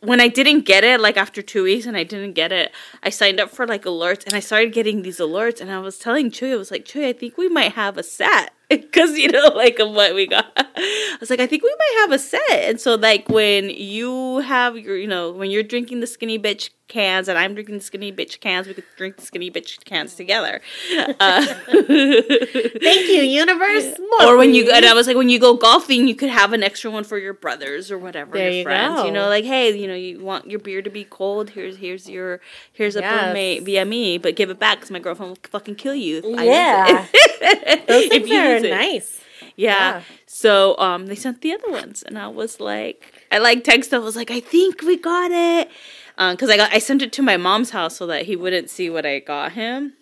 [0.00, 2.72] when I didn't get it like after two weeks and I didn't get it.
[3.02, 5.98] I signed up for like alerts and I started getting these alerts and I was
[5.98, 9.30] telling Chuy I was like Chuy I think we might have a set because you
[9.30, 10.46] know like of what we got.
[10.56, 14.38] I was like I think we might have a set and so like when you
[14.40, 17.80] have your you know when you're drinking the skinny bitch cans and I'm drinking the
[17.80, 18.66] skinny bitch cans.
[18.66, 20.60] We could drink the skinny bitch cans together.
[21.18, 23.98] Uh, Thank you, universe.
[24.20, 26.52] More or when you and I was like, when you go golfing, you could have
[26.52, 28.96] an extra one for your brothers or whatever There your you friends.
[29.00, 29.06] go.
[29.06, 31.50] You know, like hey, you know, you want your beer to be cold.
[31.50, 32.40] Here's here's your
[32.72, 33.34] here's a Yes.
[33.36, 36.18] BrüMate via me, but give it back because my girlfriend will fucking kill you.
[36.18, 37.06] If I use Yeah.
[37.12, 37.86] it.
[37.86, 39.20] those If things are nice.
[39.56, 39.66] Yeah.
[39.96, 40.02] Yeah.
[40.26, 43.94] So um, they sent the other ones, and I was like, I like texted.
[43.94, 45.70] I was like, I think we got it,
[46.16, 48.88] because I got I sent it to my mom's house so that he wouldn't see
[48.90, 49.94] what I got him,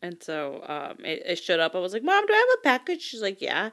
[0.00, 1.74] and so um, it, it showed up.
[1.74, 3.02] I was like, Mom, do I have a package?
[3.02, 3.70] She's like, Yeah.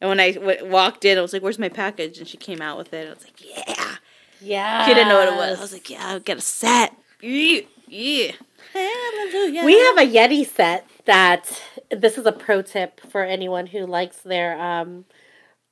[0.00, 2.62] And when I w- walked in, I was like, "Where's my package?" And she came
[2.62, 3.06] out with it.
[3.08, 3.96] I was like, "Yeah."
[4.40, 4.86] Yeah.
[4.86, 5.58] She didn't know what it was.
[5.58, 8.32] I was like, "Yeah, I'll get a set." Yeah, yeah.
[8.72, 9.64] Hallelujah.
[9.64, 11.60] We have a Yeti set that
[11.90, 15.04] this is a pro tip for anyone who likes their um,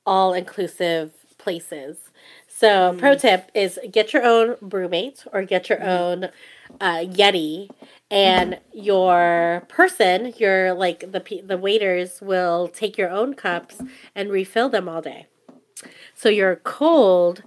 [0.05, 1.97] all inclusive places.
[2.57, 3.19] So, pro mm-hmm.
[3.19, 5.87] tip is get your own BrüMate or get your mm-hmm.
[5.87, 6.23] own
[6.81, 7.69] uh, Yeti,
[8.09, 8.79] and mm-hmm.
[8.79, 13.79] your person, your like the the waiters will take your own cups
[14.15, 15.27] and refill them all day.
[16.15, 17.43] So your cold,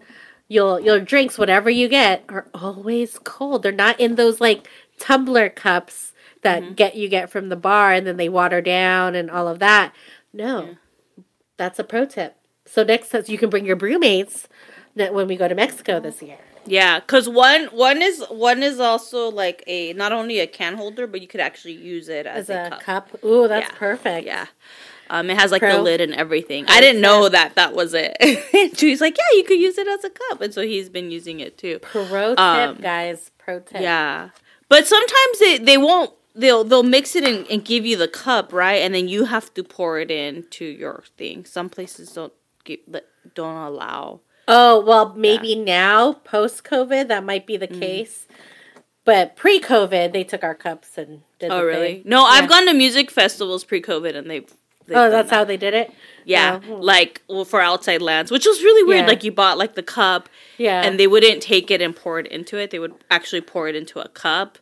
[0.47, 3.65] your your drinks, whatever you get, are always cold.
[3.65, 4.69] They're not in those like
[5.01, 9.29] tumbler cups that get you get from the bar and then they water down and
[9.29, 9.93] all of that.
[10.33, 10.77] No,
[11.57, 12.37] that's a pro tip.
[12.65, 14.47] So next time you can bring your BrüMates
[14.97, 16.39] that when we go to Mexico this year.
[16.67, 21.07] Yeah, cause one one is one is also like a not only a can holder,
[21.07, 22.81] but you could actually use it as, As a, a cup.
[23.13, 23.25] cup.
[23.25, 23.77] Ooh, that's Yeah.
[23.79, 24.27] perfect.
[24.27, 24.47] Yeah.
[25.09, 26.67] Um, it has like the lid and everything.
[26.69, 28.17] I didn't know that that was it.
[28.79, 31.41] She's like, yeah, you could use it as a cup, and so he's been using
[31.41, 31.81] it too.
[31.81, 33.33] Pro tip, Um, guys.
[33.39, 33.81] Pro tip.
[33.81, 34.29] Yeah,
[34.69, 36.13] but sometimes they they won't.
[36.37, 38.77] They'll they'll mix it and, and give you the cup, right?
[38.83, 41.45] And then you have to pour it into your thing.
[41.45, 42.33] Some places don't
[42.65, 42.79] give,
[43.35, 44.21] don't allow.
[44.51, 47.79] Oh, well, maybe now, post COVID, that might be the Mm.
[47.81, 48.27] case.
[49.05, 51.95] But pre COVID, they took our cups and did Oh, really?
[51.95, 52.03] thing.
[52.05, 52.27] No, Yeah.
[52.35, 54.53] I've gone to music festivals pre-COVID, and they've.
[54.93, 55.37] Oh, that's that.
[55.37, 55.93] how they did it?
[56.25, 59.03] Yeah, like well, for outside lands, which was really weird.
[59.03, 59.07] Yeah.
[59.07, 60.83] Like you bought like the cup, Yeah.
[60.85, 62.71] and they wouldn't take it and pour it into it.
[62.71, 64.59] They would actually pour it into a cup,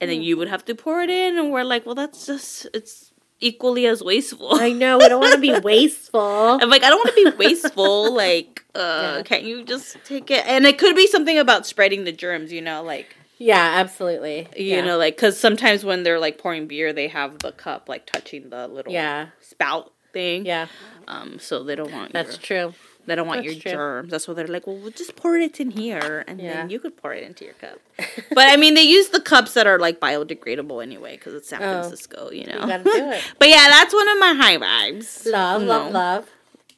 [0.00, 0.14] and Hmm.
[0.16, 1.36] then you would have to pour it in.
[1.38, 3.07] And we're like, well, that's just it's
[3.40, 4.54] equally as wasteful.
[4.54, 5.00] I know.
[5.00, 6.58] I don't want to be wasteful.
[6.60, 8.14] I'm like, I don't want to be wasteful.
[8.14, 9.22] like, uh, Yeah.
[9.22, 10.46] can't you just take it?
[10.46, 12.52] And it could be something about spreading the germs.
[12.52, 14.48] You know, like Yeah, absolutely.
[14.56, 14.80] you yeah.
[14.84, 18.50] know, like because sometimes when they're like pouring beer, they have the cup like touching
[18.50, 19.28] the little Yeah.
[19.40, 20.46] spout thing.
[20.46, 20.66] Yeah,
[21.06, 22.74] Um, so they don't want that's your, true.
[23.08, 23.72] They don't want That's your true.
[23.72, 24.10] germs.
[24.12, 26.52] That's why they're like, well, we'll just pour it in here, and Yeah.
[26.54, 27.78] then you could pour it into your cup.
[28.34, 31.62] but I mean, they use the cups that are like biodegradable anyway, because it's San
[31.62, 31.80] Oh.
[31.80, 32.60] Francisco, you know.
[32.60, 33.22] You gotta do it.
[33.40, 35.26] but yeah, that's one of my high vibes.
[35.30, 36.30] Love, you love, know, love.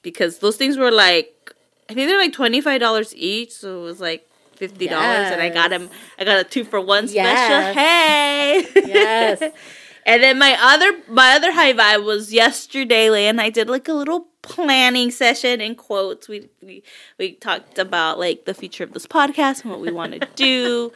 [0.02, 1.52] Because those things were like,
[1.90, 5.42] I think they're like twenty five dollars each, so it was like fifty dollars, and
[5.42, 5.80] I got Yes.
[5.80, 5.90] them.
[6.18, 7.24] I got a two for one special.
[7.24, 7.74] Yes.
[7.74, 9.42] Hey, Yes.
[10.06, 13.86] And then my other my other high vibe was yesterday, Leigh and I did like
[13.86, 16.28] a little planning session in quotes.
[16.28, 16.82] We we
[17.18, 20.92] we talked about like the future of this podcast and what we want to do.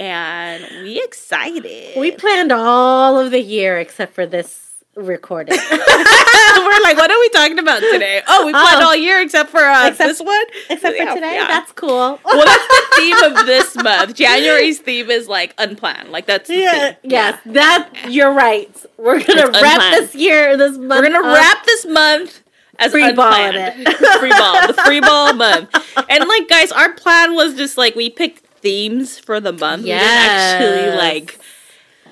[0.00, 1.96] And we excited.
[1.96, 4.60] We planned all of the year except for this
[4.96, 5.56] recording.
[5.70, 8.22] We're like, what are we talking about today?
[8.26, 8.86] Oh, we planned Oh.
[8.88, 10.44] all year except for uh, Except- this one.
[10.70, 11.34] except for today.
[11.34, 11.46] yeah.
[11.48, 12.18] That's cool.
[12.24, 14.14] well, that's the theme of this month.
[14.14, 16.10] January's theme is like unplanned.
[16.10, 17.10] Like that's Yeah, theme.
[17.10, 18.70] yes, that you're right.
[18.96, 20.04] We're gonna It's wrap unplanned.
[20.04, 21.00] this year, this month.
[21.04, 21.34] We're gonna up.
[21.36, 22.40] wrap this month
[22.78, 23.56] as Free unplanned.
[23.56, 23.96] it.
[24.20, 25.68] free ball, the free ball month.
[26.08, 29.84] And like, guys, our plan was just like we picked themes for the month.
[29.84, 31.38] We didn't actually like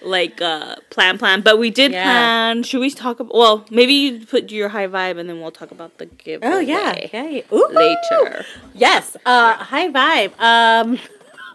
[0.05, 2.03] like uh plan plan, but we did Yeah.
[2.03, 2.63] plan.
[2.65, 3.35] Should we talk about?
[3.35, 6.53] Well, maybe you put your high vibe, and then we'll talk about the giveaway.
[6.53, 7.41] Oh yeah, yeah.
[7.53, 7.69] Ooh.
[7.71, 8.45] later.
[8.75, 9.17] Yes.
[9.25, 10.33] Uh, high vibe.
[10.41, 10.99] Um,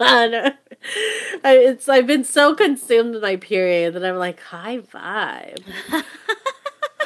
[0.00, 0.54] I-
[1.44, 5.62] it's I've been so consumed with my period that I'm like high vibe.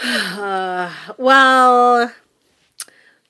[0.03, 2.13] uh, well,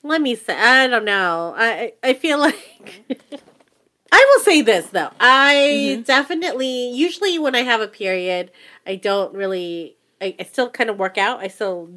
[0.03, 1.55] let me say I don't know.
[1.57, 3.11] I I feel like
[4.13, 5.11] I will say this though.
[5.21, 8.51] I definitely usually when I have a period,
[8.87, 9.97] I don't really.
[10.21, 11.41] I, I still kind of work out.
[11.41, 11.89] I still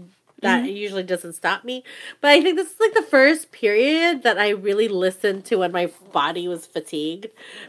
[0.41, 1.83] that usually doesn't stop me.
[2.21, 5.71] But I think this is like the first period that I really listened to when
[5.71, 7.27] my body was fatigued.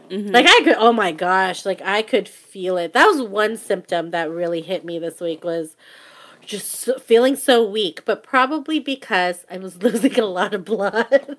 [0.09, 2.93] Like I could, oh my gosh, like I could feel it.
[2.93, 5.75] That was one symptom that really hit me this week was
[6.47, 11.37] just feeling so weak, but probably because I was losing a lot of blood.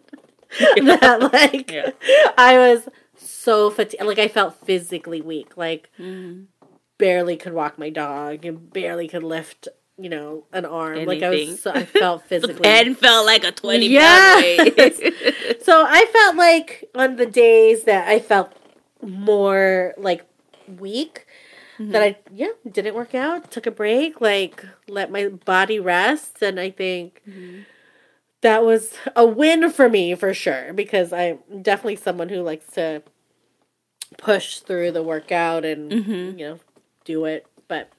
[0.59, 1.90] that like Yeah.
[2.38, 4.04] I was so fatigued.
[4.04, 5.56] Like I felt physically weak.
[5.56, 6.44] Like Mm-hmm.
[6.98, 11.04] barely could walk my dog and barely could lift, you know, an arm.
[11.04, 12.61] Like I was, so, I felt The physically.
[12.62, 14.56] pen felt like a twenty Yes.
[14.56, 15.62] pound weight.
[15.64, 18.52] so I felt like on the days that I felt
[19.02, 20.24] more like
[21.79, 26.43] week that I yeah didn't work out, took a break, like let my body rest,
[26.43, 27.61] and I think mm-hmm.
[28.41, 33.03] that was a win for me for sure because I'm definitely someone who likes to
[34.16, 36.39] push through the workout and mm-hmm.
[36.39, 36.59] you know
[37.05, 37.91] do it, but.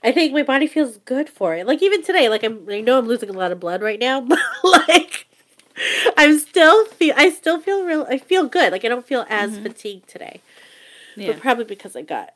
[0.00, 1.66] I think my body feels good for it.
[1.66, 4.20] Like even today, like I'm, I know I'm losing a lot of blood right now,
[4.28, 5.28] but like
[6.16, 8.06] I'm still feel, I still feel real.
[8.08, 8.72] I feel good.
[8.72, 10.40] Like I don't feel as fatigued today,
[11.16, 11.32] Yeah.
[11.32, 12.34] but probably because I got,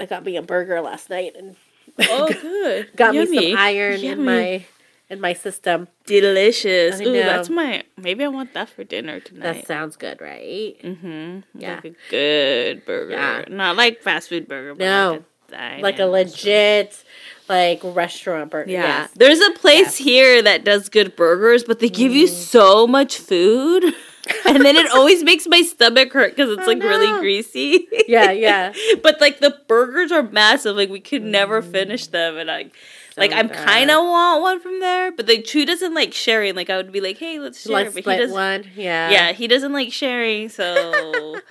[0.00, 1.56] I got me a burger last night and
[1.98, 2.94] Oh, good.
[2.96, 4.64] got me some iron in my,
[5.10, 5.88] in my system.
[6.06, 7.00] delicious.
[7.00, 7.82] Ooh, that's my.
[7.96, 9.42] Maybe I want that for dinner tonight.
[9.42, 10.76] That sounds good, right?
[10.82, 11.40] Mm-hmm.
[11.60, 11.74] Yeah.
[11.76, 13.12] Like a good burger.
[13.12, 13.44] Yeah.
[13.48, 15.24] Not like fast food burger, but No.
[15.50, 17.02] like a, Like a legit,
[17.48, 18.70] like restaurant burger.
[18.70, 18.82] Yeah.
[18.82, 19.10] Yes.
[19.16, 22.30] There's a place here that does good burgers, but they give you Mm.
[22.30, 23.84] so much food.
[24.46, 27.86] and then it always makes my stomach hurt because it's Oh, like really greasy.
[28.06, 28.72] Yeah, yeah.
[29.02, 30.76] but like the burgers are massive.
[30.76, 32.36] Like we could never finish them.
[32.36, 32.70] And I,
[33.16, 33.64] like, I'm Mm.
[33.64, 35.10] kind of want one from there.
[35.12, 36.54] But like, Chuy doesn't like sharing.
[36.54, 37.72] Like, I would be like, hey, let's share.
[37.72, 38.34] Like but he split doesn't.
[38.34, 38.64] one.
[38.76, 39.10] Yeah.
[39.10, 40.48] Yeah, he doesn't like sharing.
[40.48, 41.36] So.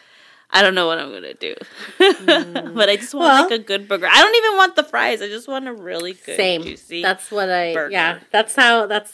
[0.50, 1.56] I don't know what I'm gonna do,
[2.00, 4.08] but I just want Well- like a good burger.
[4.10, 5.22] I don't even want the fries.
[5.22, 6.64] I just want a really good, Same.
[6.64, 7.74] juicy That's what I.
[7.74, 7.92] burger.
[7.92, 8.20] Yeah.
[8.32, 8.86] That's how.
[8.88, 9.14] That's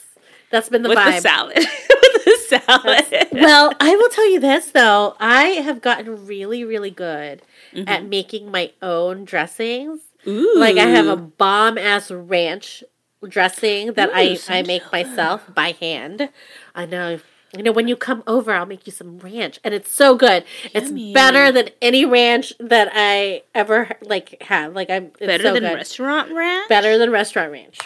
[0.51, 1.16] that's been the with vibe.
[1.16, 1.57] the salad.
[2.50, 3.28] salad.
[3.32, 5.16] well, I will tell you this though.
[5.20, 7.41] I have gotten really, really good
[7.74, 7.89] Mm-hmm.
[7.89, 10.02] at making my own dressings.
[10.28, 10.54] Ooh.
[10.58, 12.84] Like I have a bomb ass ranch
[13.28, 16.30] dressing that Ooh, I I make myself by hand.
[16.76, 17.20] I know.
[17.58, 20.44] You know, when you come over, I'll make you some ranch, and it's so good.
[20.74, 21.10] Yummy.
[21.12, 24.74] It's better than any ranch that I ever like had.
[24.76, 25.74] Like I'm it's better so than good.
[25.76, 26.70] restaurant ranch.
[26.70, 27.80] better than restaurant ranch.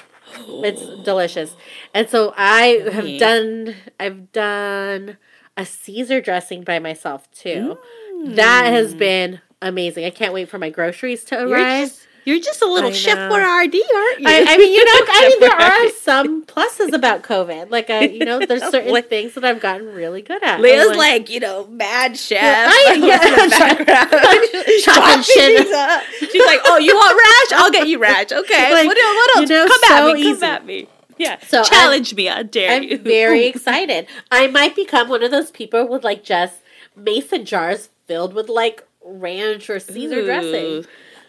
[0.48, 1.56] It's delicious.
[1.94, 2.92] And so I Yummy.
[2.92, 5.18] have done I've done
[5.56, 7.78] a Caesar dressing by myself too.
[8.26, 9.00] That has mm.
[9.00, 10.06] been amazing.
[10.06, 11.90] I can't wait for my groceries to You're arrive.
[11.90, 14.26] just, you're just a little Chef Boyardee, aren't you?
[14.28, 17.70] I, I mean, you know, I mean, there are some pluses about COVID.
[17.72, 20.60] Like, uh, you know, there's certain Like- things that I've gotten really good at.
[20.60, 22.42] Leah's I'm like, you know, mad chef.
[22.44, 23.88] I- in yeah, background.
[24.12, 26.04] chopping Chopping shit up.
[26.20, 27.60] She's like, oh, you want rash?
[27.62, 28.34] I'll get you rash.
[28.34, 28.74] Okay.
[28.74, 29.50] Like, what, what else?
[29.50, 30.22] you know, come so at me.
[30.22, 30.34] easy.
[30.42, 30.88] Come at me.
[31.18, 31.40] Yeah.
[31.48, 32.28] So Challenge me.
[32.28, 32.98] I dare you.
[32.98, 34.06] I'm very excited.
[34.30, 36.56] I might become one of those people with like just
[36.94, 40.26] mason jars filled with like ranch or Caesar Ooh.
[40.26, 40.86] dressing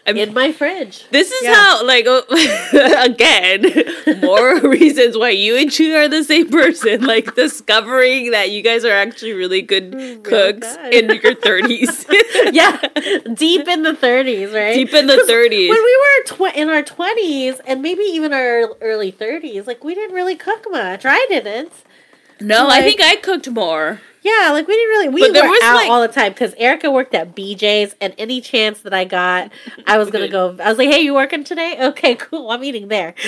[0.09, 1.05] I'm- in my fridge.
[1.11, 1.53] This is Yeah.
[1.55, 2.23] how, like, oh,
[3.03, 3.61] again,
[4.21, 7.05] more reasons why you and Chuy are the same person.
[7.05, 10.93] Like, discovering that you guys are actually really good mm, Really cooks good.
[10.93, 12.05] in your 30s.
[12.53, 12.77] yeah,
[13.33, 14.73] deep in the 30s, right?
[14.75, 15.69] Deep in the 30s.
[15.69, 19.95] When we were tw- in our 20s and maybe even our early 30s, like we
[19.95, 21.05] didn't really cook much.
[21.05, 21.71] I didn't.
[22.41, 24.01] No, I think I cooked more.
[24.21, 25.09] Yeah, like we didn't really.
[25.09, 28.41] We were was, out like- all the time because Erica worked at BJ's, and any
[28.41, 29.49] chance that I got,
[29.87, 30.57] I was gonna go.
[30.61, 31.77] I was like, "Hey, you working today?
[31.89, 32.51] Okay, cool.
[32.51, 33.13] I'm eating there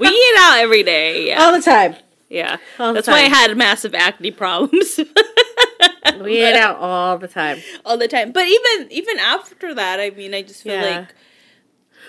[0.00, 1.28] We eat out every day.
[1.28, 1.42] Yeah.
[1.42, 1.96] all the time.
[2.28, 2.58] yeah.
[2.78, 5.00] all That's why I had massive acne problems.
[6.20, 7.58] We ate out all the time.
[7.84, 8.32] all the time.
[8.32, 10.98] But even even after that, I mean, I just feel Yeah.
[11.00, 11.14] like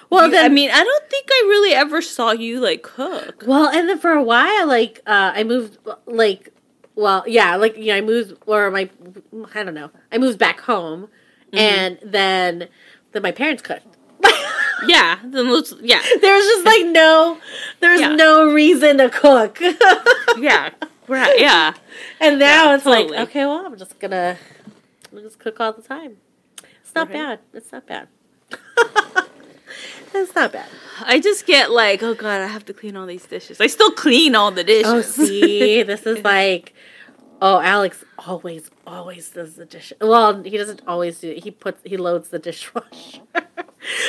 [0.09, 3.43] Well, you- then I mean, I don't think I really ever saw you like cook.
[3.45, 6.49] Well, and then for a while, like uh, I moved, like,
[6.95, 8.89] well, yeah, like you know, I moved, or my,
[9.53, 11.09] I don't know, I moved back home,
[11.51, 11.57] Mm-hmm.
[11.57, 12.67] and then
[13.11, 13.85] then my parents cooked.
[14.87, 15.19] Yeah.
[15.25, 15.99] Then let's yeah.
[16.21, 17.37] there was just like no,
[17.81, 18.15] there's Yeah.
[18.15, 19.59] no reason to cook,
[20.37, 20.69] Yeah.
[21.07, 21.37] Right.
[21.39, 21.73] Yeah.
[22.21, 23.09] and now Yeah, it's totally.
[23.17, 24.37] like okay, well, I'm just gonna,
[25.11, 26.17] I'm just cook all the time.
[26.81, 27.13] It's not Right.
[27.13, 27.39] bad.
[27.53, 28.07] It's not bad.
[30.13, 30.67] it's not bad.
[31.01, 33.59] I just get like, oh god, I have to clean all these dishes.
[33.61, 34.85] I still clean all the dishes.
[34.91, 36.73] Oh, see, this is like,
[37.41, 39.93] oh, Alex always, always does the dish.
[40.01, 41.43] Well, he doesn't always do it.
[41.43, 43.21] He puts, he loads the dishwasher,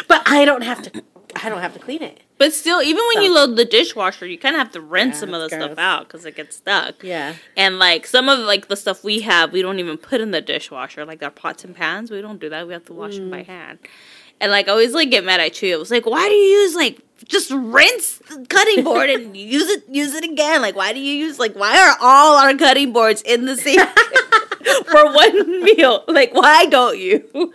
[0.08, 1.04] but I don't have to.
[1.42, 2.22] I don't have to clean it.
[2.38, 5.14] but still, even when So- you load the dishwasher, you kind of have to rinse
[5.14, 7.04] Yeah, some of the it's stuff out because it gets stuck.
[7.04, 10.32] Yeah, And like some of like the stuff we have, we don't even put in
[10.32, 11.04] the dishwasher.
[11.04, 12.66] Like our pots and pans, we don't do that.
[12.66, 13.30] We have to wash them Mm.
[13.30, 13.78] by hand.
[14.40, 15.72] And like I always like get mad at Chuy.
[15.74, 19.68] I was like, why do you use like just rinse the cutting board and use
[19.68, 20.62] it use it again?
[20.62, 23.80] Like why do you use like why are all our cutting boards in the sink
[24.86, 26.04] for one meal?
[26.08, 27.28] Like why don't you?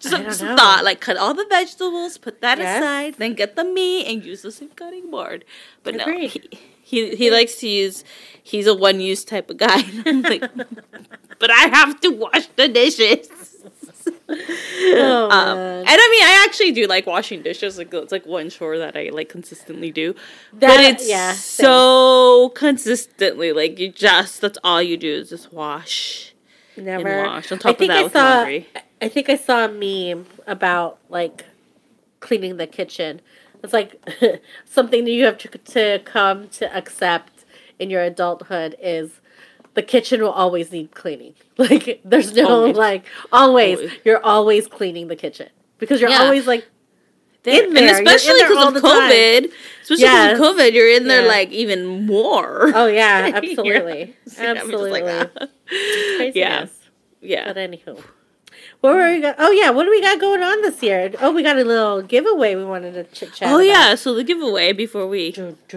[0.00, 2.80] just just thought like cut all the vegetables, put that Yes.
[2.80, 5.44] aside, then get the meat and use the same cutting board.
[5.84, 6.30] But no, Agreed.
[6.30, 8.02] he, he he likes to use.
[8.42, 9.82] He's a one use type of guy.
[10.04, 10.50] Like,
[11.38, 13.28] but I have to wash the dishes.
[14.96, 17.78] Oh, um, and I mean, I actually do like washing dishes.
[17.78, 20.14] Like it's like one chore that I like consistently do.
[20.52, 21.64] but That- it's yeah, same.
[21.64, 26.32] so consistently like you just that's all you do is just wash
[26.76, 27.24] Never.
[27.24, 27.50] wash.
[27.52, 28.34] On I top of think that I with saw.
[28.36, 28.68] laundry.
[29.00, 31.46] I think I saw a meme about like
[32.20, 33.20] cleaning the kitchen.
[33.62, 33.96] It's like
[34.64, 37.44] something that you have to to come to accept
[37.78, 39.20] in your adulthood is
[39.74, 41.34] the kitchen will always need cleaning.
[41.58, 42.76] Like there's no Always.
[42.76, 43.92] like always, Always.
[44.04, 45.48] you're always cleaning the kitchen
[45.78, 46.22] because you're Yeah.
[46.22, 46.66] always like
[47.44, 47.64] There.
[47.64, 47.96] in there.
[47.96, 48.82] And especially because of.
[48.82, 49.52] COVID,
[49.82, 50.38] especially Yes.
[50.38, 51.28] because of COVID, you're in there Yeah.
[51.28, 52.72] like even more.
[52.74, 55.02] oh yeah, absolutely, I'm like, absolutely.
[55.02, 55.26] ah.
[56.34, 56.66] Yeah,
[57.20, 57.52] yeah.
[57.52, 58.02] But anywho,
[58.84, 59.36] what were we got?
[59.38, 61.10] Oh yeah, what do we got going on this year?
[61.22, 63.50] Oh, we got a little giveaway we wanted to chit chat.
[63.50, 65.32] Oh yeah, so the giveaway before we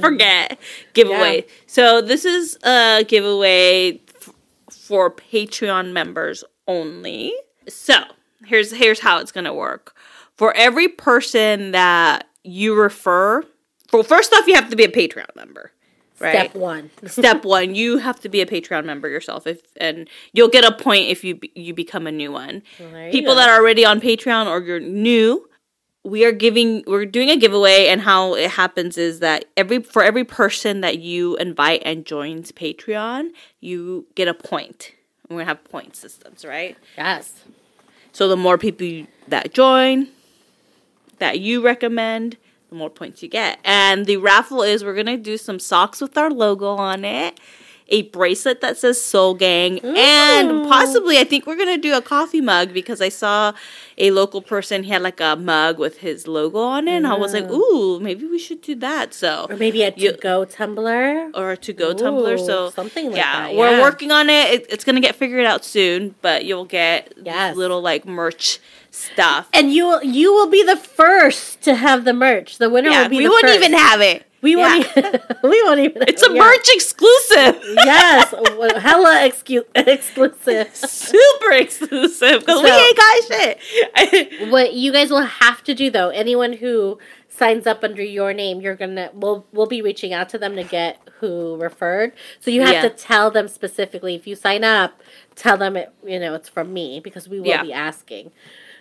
[0.00, 0.58] forget
[0.92, 1.36] giveaway.
[1.36, 1.52] Yeah.
[1.68, 4.30] So this is a giveaway f-
[4.72, 7.32] for Patreon members only.
[7.68, 7.94] So
[8.44, 9.94] here's here's how it's gonna work.
[10.34, 13.44] For every person that you refer,
[13.92, 15.70] well, first off, you have to be a Patreon member,
[16.22, 16.50] right?
[16.50, 16.90] Step one.
[17.06, 20.72] Step one, you have to be a Patreon member yourself, if and you'll get a
[20.72, 22.62] point if you you become a new one.
[22.78, 23.40] Well, People go.
[23.40, 25.48] that are already on Patreon or you're new,
[26.04, 30.02] we are giving we're doing a giveaway, and how it happens is that every for
[30.02, 34.92] every person that you invite and joins Patreon, you get a point.
[35.28, 36.76] We're gonna have point systems, right?
[36.96, 37.32] yes.
[38.14, 40.08] So the more people you, that join,
[41.18, 42.36] that you recommend,
[42.72, 43.58] the more points you get.
[43.64, 47.38] And the raffle is we're gonna do some socks with our logo on it,
[47.88, 52.40] a bracelet that says Soul Gang, and possibly I think we're gonna do a coffee
[52.40, 53.52] mug because I saw
[53.98, 57.12] a local person he had like a mug with his logo on it, and I
[57.14, 57.52] was like, mm-hmm.
[57.54, 59.12] ooh, maybe we should do that.
[59.12, 61.30] So Or maybe a to go tumbler.
[61.34, 62.38] or a to go tumbler.
[62.38, 64.50] So something like yeah, that, Yeah, we're working on it.
[64.54, 64.66] it.
[64.70, 67.54] It's gonna get figured out soon, but you'll get Yes.
[67.54, 68.58] little like merch
[68.92, 69.48] stuff.
[69.52, 72.58] And you will you will be the first to have the merch.
[72.58, 73.56] The winner yeah, will be we won't first.
[73.58, 74.24] even have it.
[74.42, 75.02] we won't Yeah.
[75.04, 75.20] even
[75.50, 76.38] we won't even It's a yeah.
[76.38, 77.60] merch exclusive.
[77.84, 78.30] Yes,
[78.82, 80.74] hella excu- exclusive.
[80.76, 83.58] Super exclusive because we ain't got shit.
[84.50, 88.60] What you guys will have to do though, anyone who signs up under your name,
[88.60, 92.12] you're gonna we'll we'll be reaching out to them to get who referred.
[92.40, 92.82] So you have Yeah.
[92.82, 95.00] to tell them specifically if you sign up,
[95.34, 98.32] tell them it you know it's from me because we will be asking.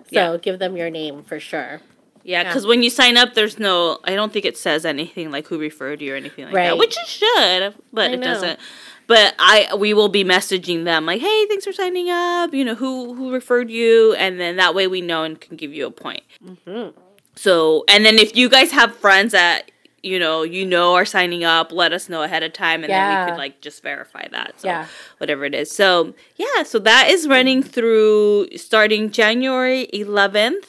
[0.05, 0.37] So Yeah.
[0.41, 1.81] give them your name for sure.
[2.23, 3.99] yeah, because when you sign up, there's no.
[4.03, 6.65] I don't think it says anything like who referred you or anything like Right.
[6.67, 8.27] that, which it should, but I it know.
[8.27, 8.59] doesn't.
[9.07, 12.53] But I we will be messaging them like, hey, thanks for signing up.
[12.53, 15.73] You know who who referred you, and then that way we know and can give
[15.73, 16.21] you a point.
[16.45, 16.97] Mm-hmm.
[17.35, 19.70] So, and then if you guys have friends that
[20.03, 23.25] you know you know are signing up, let us know ahead of time, and then
[23.25, 24.59] we could like just verify that.
[24.61, 24.87] So, Yeah.
[25.17, 25.71] whatever it is.
[25.71, 30.65] So, yeah, so that is running through starting January 11th,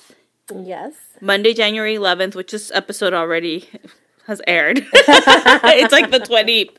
[0.55, 0.95] Yes.
[1.21, 3.69] Monday, January 11th, which this episode already
[4.27, 4.85] has aired.
[4.93, 6.71] it's like the 20.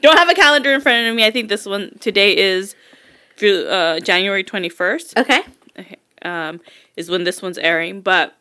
[0.00, 1.24] Don't have a calendar in front of me.
[1.24, 2.74] I think this one today is
[3.42, 5.42] uh, January 21st Okay.
[6.22, 6.60] um,
[6.96, 8.00] is when this one's airing.
[8.00, 8.34] But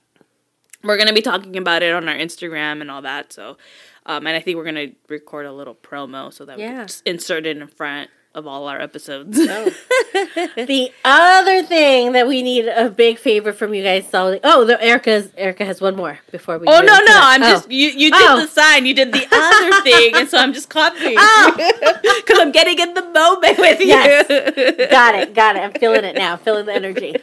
[0.84, 3.34] we're gonna be talking about it on our Instagram and all that.
[3.34, 3.58] So,
[4.06, 7.06] um, and I think we're gonna record a little promo so that we can just
[7.06, 9.38] insert it in front of all our episodes.
[9.42, 9.66] Oh.
[10.56, 14.08] the other thing that we need a big favor from you guys.
[14.08, 16.68] So, oh, the Erica's Erica has one more before we.
[16.68, 17.06] Oh no no!
[17.06, 17.22] that.
[17.40, 17.50] I'm Oh.
[17.50, 17.90] just you.
[17.90, 18.40] You did Oh.
[18.42, 18.86] the sign.
[18.86, 21.54] You did the other thing, and so I'm just copying Oh.
[21.58, 24.26] because I'm getting in the moment with Yes.
[24.30, 24.88] you.
[24.88, 25.60] got it, got it.
[25.64, 26.38] I'm feeling it now.
[26.38, 27.16] Feeling the energy.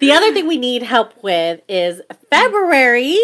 [0.00, 3.18] The other thing we need help with is February.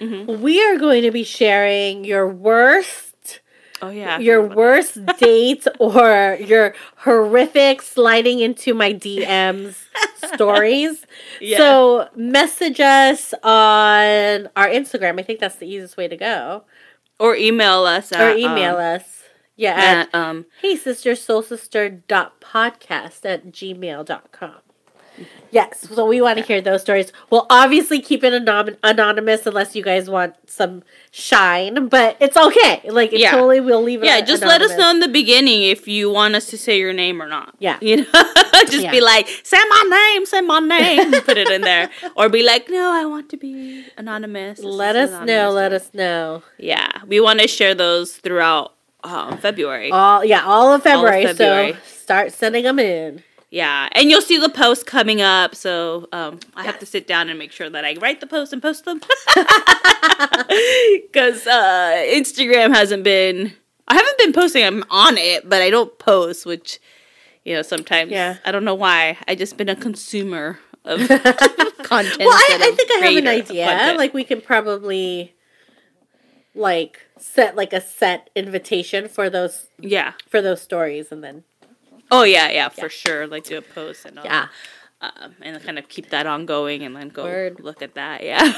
[0.00, 0.42] Mm-hmm.
[0.42, 3.40] We are going to be sharing your worst,
[3.82, 4.18] Oh yeah.
[4.18, 9.76] your worst date or your horrific sliding into my DMs
[10.34, 11.04] stories.
[11.40, 11.56] Yeah.
[11.56, 15.18] So message us on our Instagram.
[15.18, 16.64] I think that's the easiest way to go.
[17.18, 19.24] or email us at, Or email um, us.
[19.56, 24.56] Yeah, at At, um, hey sister soul sister dot podcast at gmail.com
[25.50, 29.74] yes so we want to hear those stories we'll obviously keep it anon- anonymous unless
[29.76, 33.32] you guys want some shine but it's okay like it Yeah.
[33.32, 36.34] totally we'll leave it yeah, just let us know in the beginning if you want
[36.34, 37.54] us to say your name or not.
[37.58, 37.78] Yeah.
[37.88, 38.22] You know,
[38.66, 38.90] just Yeah.
[38.92, 39.82] be like, say my
[40.14, 41.90] name, say my name, put it in there.
[42.16, 44.58] Or be like, no, I want to be anonymous.
[44.58, 48.74] This let us know anonymous." let us know Yeah, we want to share those throughout
[49.02, 49.90] um, February.
[49.90, 51.72] all yeah all of february, February.
[51.72, 55.56] so start sending them in Yeah, and you'll see the post coming up.
[55.56, 58.52] So um, I have to sit down and make sure that I write the post
[58.52, 59.00] and post them
[61.02, 63.52] because uh, Instagram hasn't been.
[63.88, 64.64] I haven't been posting.
[64.64, 66.78] I'm on it, but I don't post, which
[67.44, 68.12] you know sometimes.
[68.12, 68.36] Yeah.
[68.44, 69.18] I don't know why.
[69.26, 71.00] I just been a consumer of
[71.82, 72.18] content.
[72.20, 75.34] well I, I think i have an idea like we can probably
[76.54, 81.44] like set like a set invitation for those yeah, for those stories and then
[82.10, 83.26] Oh yeah, yeah, for sure.
[83.26, 84.24] Like do a post and all.
[84.24, 84.48] Yeah.
[85.02, 87.60] Um, and kind of keep that on going, and then go Word.
[87.60, 88.22] look at that.
[88.22, 88.38] Yeah.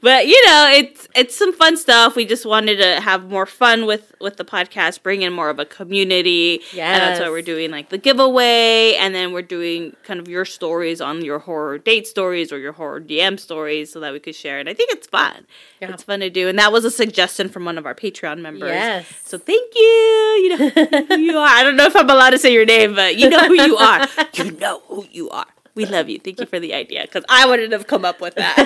[0.00, 2.16] but you know, it's it's some fun stuff.
[2.16, 5.58] We just wanted to have more fun with with the podcast, bring in more of
[5.58, 6.62] a community.
[6.72, 6.94] Yeah.
[6.94, 10.46] And that's why we're doing like the giveaway, and then we're doing kind of your
[10.46, 14.34] stories on your horror date stories or your horror DM stories, so that we could
[14.34, 14.58] share.
[14.58, 15.46] And I think it's fun.
[15.82, 15.92] Yeah.
[15.92, 18.70] It's fun to do, and that was a suggestion from one of our Patreon members.
[18.70, 19.06] Yes.
[19.24, 19.82] So thank you.
[19.82, 21.48] You know who you are.
[21.48, 23.76] I don't know if I'm allowed to say your name, but you know who you
[23.76, 24.08] are.
[24.38, 25.46] You know who you are.
[25.74, 26.18] We love you.
[26.18, 28.56] Thank you for the idea because I wouldn't have come up with that.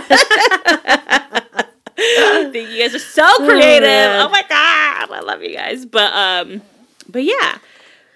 [1.99, 3.89] I think you guys are so creative.
[3.89, 5.85] Oh, my god, I love you guys.
[5.85, 6.63] But um,
[7.09, 7.59] but yeah,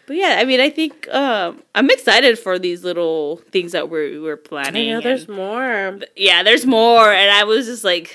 [0.06, 0.36] but yeah.
[0.38, 4.48] I mean, I think um, I'm excited for these little things that we're we're I
[4.48, 4.90] planning.
[4.90, 5.98] know there's more.
[6.16, 8.14] yeah, there's more, and I was just like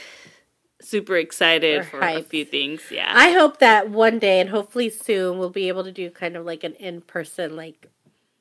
[0.81, 2.81] super excited for a few things.
[2.91, 3.11] Yeah.
[3.15, 6.45] I hope that one day and hopefully soon we'll be able to do kind of
[6.45, 7.87] like an in person like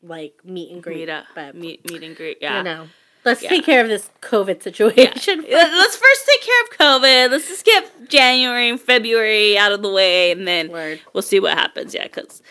[0.02, 0.96] like meet and greet.
[0.98, 2.38] meet up, but meet meet and greet.
[2.40, 2.58] Yeah.
[2.58, 2.88] you know,
[3.24, 3.50] let's Yeah.
[3.50, 5.44] take care of this COVID situation.
[5.46, 6.70] Yeah, Let's first take care of
[7.02, 7.30] COVID.
[7.30, 11.00] Let's just get January and February out of the way, and then Word.
[11.12, 11.94] we'll see what happens.
[11.94, 12.42] Yeah, because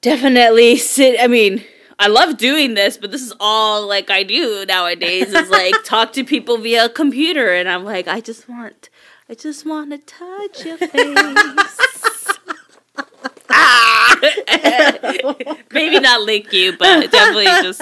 [0.00, 1.18] definitely sit.
[1.20, 1.64] I mean,
[1.98, 5.32] I love doing this, but this is all like I do nowadays.
[5.32, 8.88] Is like talk to people via computer, and I'm like, I just want,
[9.28, 11.76] I just want to touch your face.
[13.50, 14.16] ah!
[15.72, 17.80] Maybe not lick you, but definitely just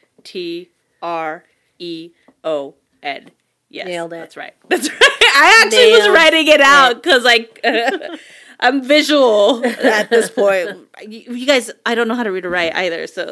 [3.69, 4.17] yes Nailed it.
[4.17, 7.59] that's right that's right i actually was writing it out because like
[8.63, 12.49] i'm visual at this point you, you guys i don't know how to read or
[12.49, 13.29] write either so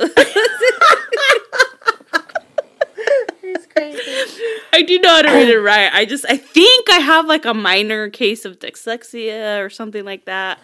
[3.44, 4.44] It's crazy.
[4.72, 5.92] I do know how to read and write.
[5.94, 10.26] I just I think I have like a minor case of dyslexia or something like
[10.26, 10.60] that.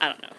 [0.00, 0.37] I don't know.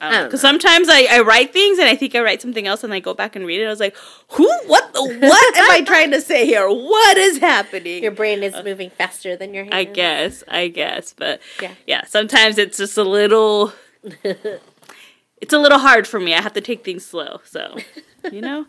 [0.00, 3.00] Because sometimes I, I write things and I think I write something else and I
[3.00, 3.66] go back and read it.
[3.66, 3.96] I was like,
[4.30, 4.48] who?
[4.66, 4.84] What?
[4.94, 6.68] What am I trying to say here?
[6.68, 8.02] What is happening?
[8.02, 9.74] Your brain is uh, moving faster than your hands.
[9.74, 10.42] I guess.
[10.48, 11.14] I guess.
[11.16, 11.74] But Yeah.
[11.86, 13.72] yeah, sometimes it's just a little.
[14.24, 16.34] it's a little hard for me.
[16.34, 17.40] I have to take things slow.
[17.44, 17.76] So,
[18.32, 18.66] you know.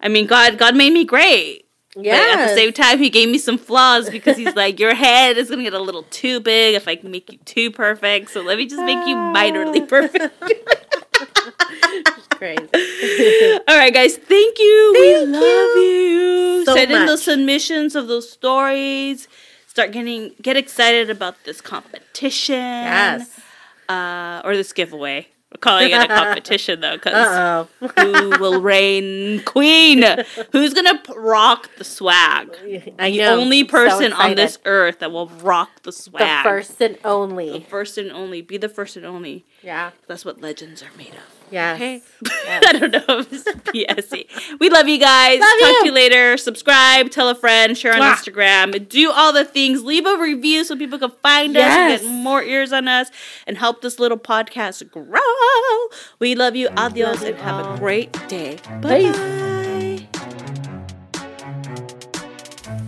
[0.00, 1.65] I mean, God, God made me great.
[1.96, 5.38] But at the same time, he gave me some flaws because he's like, your head
[5.38, 8.30] is gonna get a little too big if I can make you too perfect.
[8.30, 10.42] So let me just make you minorly perfect.
[12.36, 12.68] crazy.
[13.68, 14.94] All right, guys, thank you.
[14.94, 16.64] Thank we love you.
[16.66, 19.28] so Send in those submissions of those stories.
[19.66, 22.56] Start getting get excited about this competition.
[22.56, 23.40] yes.
[23.88, 25.28] Uh, or this giveaway.
[25.52, 27.68] We're calling it a competition though, because
[27.98, 30.02] who will reign queen?
[30.52, 32.50] Who's gonna rock the swag?
[32.98, 33.40] I the know.
[33.40, 36.44] only So person on this earth that will rock the swag.
[36.44, 37.52] The first and only.
[37.52, 38.42] The first and only.
[38.42, 39.46] Be the first and only.
[39.62, 39.92] Yeah.
[40.08, 41.35] That's what legends are made of.
[41.50, 41.76] Yes.
[41.76, 42.02] Okay.
[42.24, 42.64] Yes.
[42.68, 44.58] I don't know if it's PSC.
[44.58, 45.38] We love you guys.
[45.40, 45.80] Love Talk you.
[45.80, 46.36] to you later.
[46.36, 48.14] Subscribe, tell a friend, share on Mwah.
[48.14, 49.84] Instagram, do all the things.
[49.84, 52.00] Leave a review so people can find Yes.
[52.00, 53.10] us, get more ears on us,
[53.46, 55.96] and help this little podcast grow.
[56.18, 56.68] We love you.
[56.76, 57.74] Adios, you and have all.
[57.74, 58.58] a great day.
[58.80, 59.12] Bye.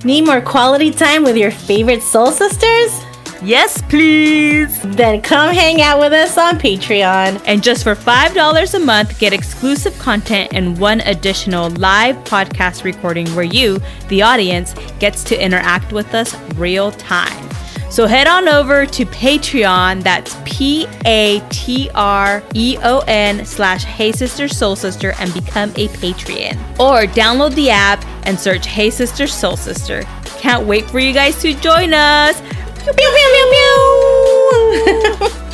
[0.05, 3.05] Need more quality time with your favorite soul sisters?
[3.43, 4.81] Yes, please.
[4.83, 7.41] Then come hang out with us on Patreon.
[7.47, 13.29] And just for $5 a month, get exclusive content and one additional live podcast recording
[13.37, 17.49] where you, the audience, gets to interact with us real time.
[17.91, 23.85] So head on over to Patreon, that's P A T R E O N slash
[23.85, 26.55] Hey Sister Soul Sister, and become a Patreon.
[26.79, 30.03] Or download the app and search Hey Sister Soul Sister.
[30.25, 32.43] Can't wait for you guys to join us.
[32.97, 33.59] 喵喵喵喵！
[34.87, 35.48] 哈哈哈。